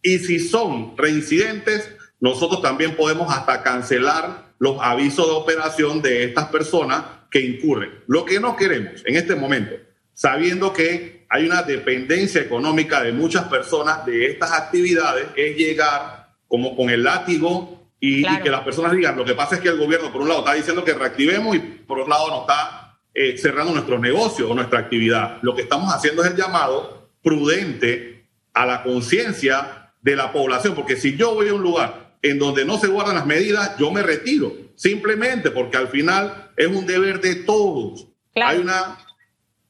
Y 0.00 0.18
si 0.18 0.38
son 0.38 0.96
reincidentes, 0.96 1.90
nosotros 2.20 2.62
también 2.62 2.94
podemos 2.94 3.34
hasta 3.34 3.62
cancelar 3.62 4.54
los 4.58 4.78
avisos 4.80 5.26
de 5.26 5.32
operación 5.32 6.00
de 6.00 6.24
estas 6.24 6.46
personas 6.48 7.04
que 7.30 7.40
incurren. 7.40 7.90
Lo 8.06 8.24
que 8.24 8.38
no 8.38 8.56
queremos 8.56 9.02
en 9.04 9.16
este 9.16 9.34
momento, 9.34 9.74
sabiendo 10.14 10.72
que 10.72 11.26
hay 11.28 11.46
una 11.46 11.62
dependencia 11.62 12.40
económica 12.40 13.02
de 13.02 13.12
muchas 13.12 13.48
personas 13.48 14.06
de 14.06 14.26
estas 14.26 14.52
actividades, 14.52 15.26
es 15.36 15.56
llegar 15.56 16.36
como 16.46 16.76
con 16.76 16.90
el 16.90 17.02
látigo 17.02 17.85
y, 17.98 18.22
que 18.22 18.50
las 18.50 18.62
personas 18.62 18.92
digan, 18.92 19.16
lo 19.16 19.24
que 19.24 19.34
pasa 19.34 19.56
es 19.56 19.60
que 19.60 19.68
el 19.68 19.78
gobierno, 19.78 20.12
por 20.12 20.20
un 20.22 20.28
lado, 20.28 20.40
está 20.40 20.54
diciendo 20.54 20.84
que 20.84 20.92
reactivemos 20.92 21.56
y 21.56 21.58
por 21.58 21.98
otro 21.98 22.10
lado, 22.10 22.28
nos 22.28 22.40
está 22.42 22.98
eh, 23.14 23.38
cerrando 23.38 23.72
nuestros 23.72 23.98
negocios 24.00 24.50
o 24.50 24.54
nuestra 24.54 24.80
actividad. 24.80 25.38
Lo 25.42 25.54
que 25.54 25.62
estamos 25.62 25.92
haciendo 25.92 26.22
es 26.22 26.30
el 26.30 26.36
llamado 26.36 27.10
prudente 27.22 28.26
a 28.52 28.66
la 28.66 28.82
conciencia 28.82 29.92
de 30.02 30.16
la 30.16 30.32
población, 30.32 30.74
porque 30.74 30.96
si 30.96 31.16
yo 31.16 31.34
voy 31.34 31.48
a 31.48 31.54
un 31.54 31.62
lugar 31.62 32.16
en 32.22 32.38
donde 32.38 32.64
no 32.64 32.78
se 32.78 32.88
guardan 32.88 33.16
las 33.16 33.26
medidas, 33.26 33.76
yo 33.78 33.90
me 33.90 34.02
retiro, 34.02 34.52
simplemente 34.74 35.50
porque 35.50 35.76
al 35.76 35.88
final 35.88 36.50
es 36.56 36.66
un 36.66 36.86
deber 36.86 37.20
de 37.20 37.36
todos. 37.36 38.06
Hay, 38.34 38.58
una, 38.58 38.98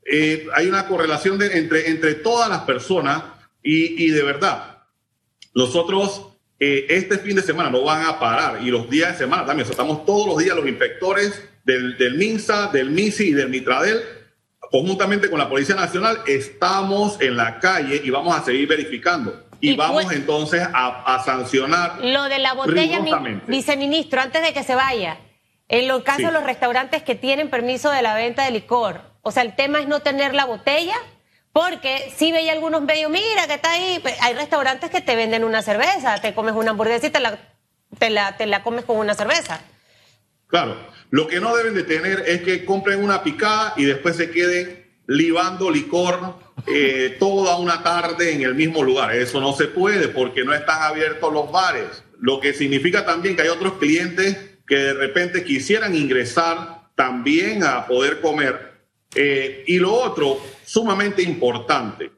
eh, 0.04 0.46
hay 0.54 0.66
una 0.66 0.86
correlación 0.88 1.38
de, 1.38 1.56
entre, 1.58 1.90
entre 1.90 2.14
todas 2.14 2.48
las 2.48 2.62
personas 2.62 3.22
y, 3.62 4.04
y 4.04 4.10
de 4.10 4.22
verdad, 4.22 4.82
nosotros 5.54 6.35
eh, 6.58 6.86
este 6.88 7.18
fin 7.18 7.36
de 7.36 7.42
semana 7.42 7.68
no 7.68 7.82
van 7.82 8.06
a 8.06 8.18
parar 8.18 8.62
y 8.62 8.70
los 8.70 8.88
días 8.88 9.12
de 9.12 9.18
semana 9.18 9.44
también. 9.44 9.68
estamos 9.68 10.06
todos 10.06 10.26
los 10.26 10.38
días 10.38 10.56
los 10.56 10.66
inspectores 10.66 11.46
del, 11.64 11.98
del 11.98 12.14
MINSA, 12.14 12.68
del 12.68 12.90
MISI 12.90 13.28
y 13.28 13.32
del 13.32 13.50
Mitradel, 13.50 14.00
conjuntamente 14.70 15.28
con 15.28 15.38
la 15.38 15.48
Policía 15.48 15.74
Nacional, 15.74 16.20
estamos 16.26 17.20
en 17.20 17.36
la 17.36 17.58
calle 17.60 18.00
y 18.02 18.10
vamos 18.10 18.36
a 18.36 18.42
seguir 18.42 18.68
verificando. 18.68 19.42
Y, 19.60 19.74
vamos 19.74 20.12
entonces 20.12 20.62
a, 20.72 21.22
sancionar. 21.24 21.98
Lo 22.02 22.24
de 22.24 22.38
la 22.38 22.52
botella, 22.52 23.00
viceministro, 23.46 24.20
antes 24.20 24.42
de 24.42 24.52
que 24.52 24.62
se 24.62 24.74
vaya, 24.74 25.18
en 25.68 25.88
los 25.88 26.02
casos 26.02 26.26
de 26.26 26.32
los 26.32 26.44
restaurantes 26.44 27.02
que 27.02 27.14
tienen 27.14 27.48
permiso 27.50 27.90
de 27.90 28.02
la 28.02 28.14
venta 28.14 28.44
de 28.44 28.50
licor, 28.50 29.00
o 29.22 29.30
sea, 29.30 29.42
el 29.42 29.56
tema 29.56 29.80
es 29.80 29.88
no 29.88 30.00
tener 30.00 30.34
la 30.34 30.44
botella 30.44 30.94
porque 31.56 32.12
si 32.14 32.32
veía 32.32 32.52
algunos 32.52 32.82
medios, 32.82 33.10
mira 33.10 33.46
que 33.46 33.54
está 33.54 33.72
ahí, 33.72 33.98
hay 34.20 34.34
restaurantes 34.34 34.90
que 34.90 35.00
te 35.00 35.16
venden 35.16 35.42
una 35.42 35.62
cerveza, 35.62 36.20
te 36.20 36.34
comes 36.34 36.54
una 36.54 36.72
hamburguesa 36.72 37.06
y 37.06 37.10
te 37.10 37.18
la, 37.18 37.38
te 37.98 38.10
la, 38.10 38.36
te 38.36 38.44
la 38.44 38.62
comes 38.62 38.84
con 38.84 38.98
una 38.98 39.14
cerveza. 39.14 39.62
Claro, 40.48 40.76
lo 41.08 41.26
que 41.26 41.40
no 41.40 41.56
deben 41.56 41.72
de 41.72 41.84
tener 41.84 42.24
es 42.26 42.42
que 42.42 42.66
compren 42.66 43.02
una 43.02 43.22
picada 43.22 43.72
y 43.78 43.86
después 43.86 44.16
se 44.16 44.30
queden 44.30 44.84
libando 45.06 45.70
licor 45.70 46.34
eh, 46.66 47.16
toda 47.18 47.56
una 47.56 47.82
tarde 47.82 48.32
en 48.32 48.42
el 48.42 48.54
mismo 48.54 48.82
lugar. 48.82 49.14
Eso 49.14 49.40
no 49.40 49.54
se 49.54 49.64
puede 49.64 50.08
porque 50.08 50.44
no 50.44 50.52
están 50.52 50.82
abiertos 50.82 51.32
los 51.32 51.50
bares. 51.50 52.04
Lo 52.20 52.38
que 52.38 52.52
significa 52.52 53.06
también 53.06 53.34
que 53.34 53.40
hay 53.40 53.48
otros 53.48 53.78
clientes 53.78 54.58
que 54.66 54.76
de 54.76 54.92
repente 54.92 55.42
quisieran 55.42 55.96
ingresar 55.96 56.90
también 56.96 57.64
a 57.64 57.86
poder 57.86 58.20
comer 58.20 58.75
eh, 59.16 59.64
y 59.66 59.78
lo 59.78 59.94
otro, 59.94 60.38
sumamente 60.64 61.22
importante, 61.22 62.12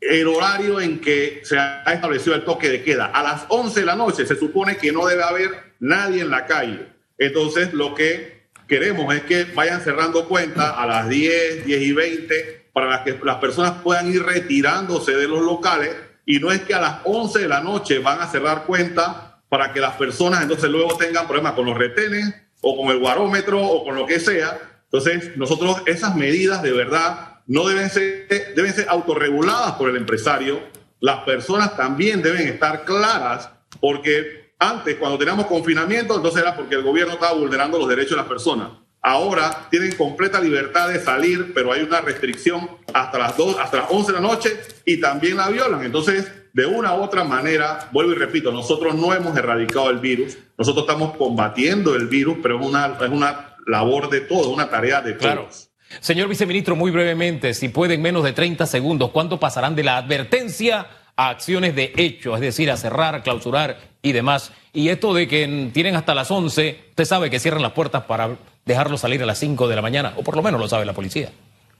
el 0.00 0.26
horario 0.26 0.80
en 0.80 1.00
que 1.00 1.40
se 1.44 1.58
ha 1.58 1.82
establecido 1.86 2.34
el 2.34 2.44
toque 2.44 2.68
de 2.68 2.82
queda. 2.82 3.06
A 3.06 3.22
las 3.22 3.46
11 3.48 3.80
de 3.80 3.86
la 3.86 3.96
noche 3.96 4.26
se 4.26 4.36
supone 4.36 4.76
que 4.76 4.92
no 4.92 5.06
debe 5.06 5.22
haber 5.22 5.50
nadie 5.80 6.20
en 6.20 6.30
la 6.30 6.44
calle. 6.44 6.88
Entonces, 7.16 7.72
lo 7.72 7.94
que 7.94 8.48
queremos 8.66 9.14
es 9.14 9.22
que 9.22 9.44
vayan 9.44 9.80
cerrando 9.80 10.28
cuentas 10.28 10.74
a 10.76 10.86
las 10.86 11.08
10, 11.08 11.64
10 11.64 11.82
y 11.82 11.92
20 11.92 12.62
para 12.72 13.04
que 13.04 13.18
las 13.22 13.36
personas 13.36 13.74
puedan 13.82 14.12
ir 14.12 14.22
retirándose 14.22 15.12
de 15.12 15.28
los 15.28 15.40
locales 15.40 15.94
y 16.26 16.38
no 16.38 16.52
es 16.52 16.60
que 16.62 16.74
a 16.74 16.80
las 16.80 16.98
11 17.04 17.40
de 17.40 17.48
la 17.48 17.60
noche 17.60 17.98
van 17.98 18.20
a 18.20 18.28
cerrar 18.28 18.64
cuentas 18.64 19.08
para 19.48 19.72
que 19.72 19.80
las 19.80 19.96
personas 19.96 20.42
entonces 20.42 20.70
luego 20.70 20.96
tengan 20.96 21.26
problemas 21.26 21.52
con 21.52 21.66
los 21.66 21.76
retenes 21.76 22.34
o 22.62 22.76
con 22.76 22.90
el 22.90 22.98
guarómetro 22.98 23.60
o 23.60 23.84
con 23.84 23.94
lo 23.94 24.06
que 24.06 24.18
sea 24.18 24.71
entonces, 24.92 25.36
nosotros 25.38 25.82
esas 25.86 26.14
medidas 26.16 26.62
de 26.62 26.70
verdad 26.70 27.40
no 27.46 27.66
deben 27.66 27.88
ser, 27.88 28.28
deben 28.54 28.74
ser 28.74 28.86
autorreguladas 28.90 29.72
por 29.72 29.88
el 29.88 29.96
empresario. 29.96 30.60
Las 31.00 31.20
personas 31.20 31.76
también 31.78 32.20
deben 32.20 32.46
estar 32.46 32.84
claras 32.84 33.48
porque 33.80 34.52
antes, 34.58 34.96
cuando 34.96 35.16
teníamos 35.16 35.46
confinamiento, 35.46 36.14
entonces 36.14 36.42
era 36.42 36.54
porque 36.54 36.74
el 36.74 36.82
gobierno 36.82 37.14
estaba 37.14 37.32
vulnerando 37.32 37.78
los 37.78 37.88
derechos 37.88 38.10
de 38.10 38.16
las 38.18 38.26
personas. 38.26 38.68
ahora 39.04 39.66
tienen 39.68 39.96
completa 39.96 40.40
libertad 40.40 40.88
de 40.90 41.00
salir, 41.00 41.52
pero 41.52 41.72
hay 41.72 41.82
una 41.82 42.00
restricción 42.00 42.70
hasta 42.94 43.18
las, 43.18 43.36
dos, 43.36 43.56
hasta 43.58 43.78
las 43.78 43.86
11 43.90 44.12
de 44.12 44.20
la 44.20 44.28
noche 44.28 44.60
y 44.84 45.00
también 45.00 45.38
la 45.38 45.48
violan. 45.48 45.82
Entonces, 45.82 46.30
de 46.52 46.66
una 46.66 46.94
u 46.94 47.02
otra 47.02 47.24
manera, 47.24 47.88
vuelvo 47.92 48.12
y 48.12 48.14
repito, 48.14 48.52
nosotros 48.52 48.94
no 48.94 49.12
hemos 49.12 49.36
erradicado 49.36 49.90
el 49.90 49.98
virus, 49.98 50.36
nosotros 50.56 50.84
estamos 50.86 51.16
combatiendo 51.16 51.96
el 51.96 52.06
virus, 52.06 52.36
pero 52.42 52.60
es 52.60 52.66
una, 52.66 52.98
es 53.00 53.10
una 53.10 53.51
labor 53.66 54.10
de 54.10 54.20
todos, 54.22 54.46
una 54.46 54.68
tarea 54.68 55.00
de 55.00 55.14
todos. 55.14 55.70
Señor 56.00 56.28
viceministro, 56.28 56.74
muy 56.76 56.90
brevemente, 56.90 57.54
si 57.54 57.68
pueden 57.68 58.00
menos 58.00 58.24
de 58.24 58.32
30 58.32 58.66
segundos, 58.66 59.10
¿cuánto 59.10 59.38
pasarán 59.38 59.74
de 59.76 59.84
la 59.84 59.98
advertencia 59.98 60.86
a 61.16 61.28
acciones 61.28 61.74
de 61.74 61.92
hecho, 61.96 62.34
es 62.34 62.40
decir, 62.40 62.70
a 62.70 62.76
cerrar, 62.76 63.22
clausurar 63.22 63.78
y 64.00 64.12
demás? 64.12 64.52
Y 64.72 64.88
esto 64.88 65.12
de 65.12 65.28
que 65.28 65.70
tienen 65.72 65.96
hasta 65.96 66.14
las 66.14 66.30
11, 66.30 66.84
usted 66.90 67.04
sabe 67.04 67.30
que 67.30 67.38
cierran 67.38 67.62
las 67.62 67.72
puertas 67.72 68.04
para 68.04 68.36
dejarlo 68.64 68.96
salir 68.96 69.22
a 69.22 69.26
las 69.26 69.38
5 69.38 69.68
de 69.68 69.76
la 69.76 69.82
mañana, 69.82 70.14
o 70.16 70.22
por 70.22 70.36
lo 70.36 70.42
menos 70.42 70.60
lo 70.60 70.68
sabe 70.68 70.84
la 70.84 70.94
policía. 70.94 71.30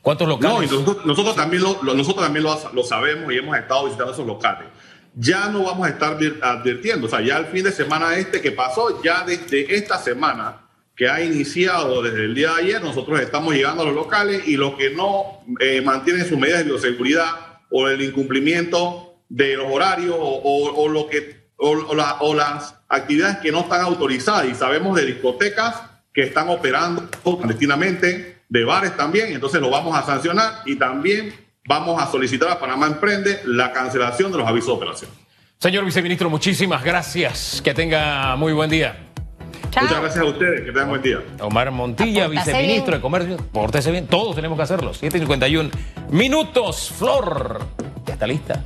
¿Cuántos 0.02 0.28
locales? 0.28 0.70
No, 0.70 0.96
nosotros, 1.04 1.36
también, 1.36 1.62
lo, 1.62 1.80
nosotros 1.82 2.24
también 2.24 2.44
lo, 2.44 2.84
sabemos 2.84 3.32
y 3.32 3.38
hemos 3.38 3.56
estado 3.56 3.84
visitando 3.84 4.12
esos 4.12 4.26
locales. 4.26 4.68
Ya 5.14 5.48
no 5.48 5.62
vamos 5.62 5.86
a 5.86 5.90
estar 5.90 6.18
advirtiendo, 6.42 7.06
o 7.06 7.10
sea, 7.10 7.20
ya 7.20 7.38
el 7.38 7.46
fin 7.46 7.64
de 7.64 7.70
semana 7.70 8.16
este 8.16 8.40
que 8.40 8.50
pasó, 8.50 9.02
ya 9.02 9.24
desde 9.24 9.74
esta 9.76 9.98
semana 9.98 10.62
que 10.96 11.08
ha 11.08 11.22
iniciado 11.22 12.02
desde 12.02 12.24
el 12.24 12.34
día 12.34 12.54
de 12.54 12.62
ayer, 12.62 12.82
nosotros 12.82 13.20
estamos 13.20 13.54
llegando 13.54 13.82
a 13.82 13.86
los 13.86 13.94
locales 13.94 14.46
y 14.46 14.56
los 14.56 14.74
que 14.74 14.90
no 14.90 15.42
eh, 15.60 15.80
mantienen 15.80 16.28
sus 16.28 16.38
medidas 16.38 16.60
de 16.60 16.64
bioseguridad 16.64 17.60
o 17.70 17.88
el 17.88 18.02
incumplimiento 18.02 19.16
de 19.28 19.56
los 19.56 19.66
horarios 19.70 20.16
o, 20.18 20.88
lo 20.88 21.06
que, 21.08 21.48
o, 21.56 22.34
las 22.34 22.74
actividades 22.88 23.38
que 23.38 23.50
no 23.50 23.60
están 23.60 23.80
autorizadas 23.80 24.46
y 24.46 24.54
sabemos 24.54 24.94
de 24.96 25.06
discotecas 25.06 25.82
que 26.12 26.22
están 26.22 26.50
operando 26.50 27.08
clandestinamente 27.22 28.42
de 28.46 28.64
bares 28.64 28.94
también, 28.94 29.32
entonces 29.32 29.62
lo 29.62 29.70
vamos 29.70 29.96
a 29.96 30.04
sancionar 30.04 30.60
y 30.66 30.76
también 30.76 31.32
vamos 31.66 32.02
a 32.02 32.10
solicitar 32.10 32.50
a 32.50 32.60
Panamá 32.60 32.86
Emprende 32.86 33.40
la 33.46 33.72
cancelación 33.72 34.30
de 34.30 34.38
los 34.38 34.46
avisos 34.46 34.68
de 34.68 34.72
operación. 34.74 35.10
Señor 35.58 35.86
viceministro, 35.86 36.28
muchísimas 36.28 36.84
gracias. 36.84 37.62
Que 37.64 37.72
tenga 37.72 38.36
muy 38.36 38.52
buen 38.52 38.68
día. 38.68 39.11
Muchas 39.80 40.00
gracias 40.00 40.24
a 40.24 40.28
ustedes. 40.28 40.60
Que 40.60 40.72
tengan 40.72 40.88
buen 40.90 41.02
día. 41.02 41.18
Omar 41.40 41.70
Montilla, 41.70 42.28
viceministro 42.28 42.96
de 42.96 43.00
Comercio. 43.00 43.36
Pórtese 43.36 43.90
bien. 43.90 44.06
Todos 44.06 44.36
tenemos 44.36 44.56
que 44.56 44.62
hacerlo. 44.62 44.92
7.51 44.92 45.70
minutos. 46.10 46.92
Flor. 46.96 47.60
Ya 48.06 48.14
está 48.14 48.26
lista. 48.26 48.64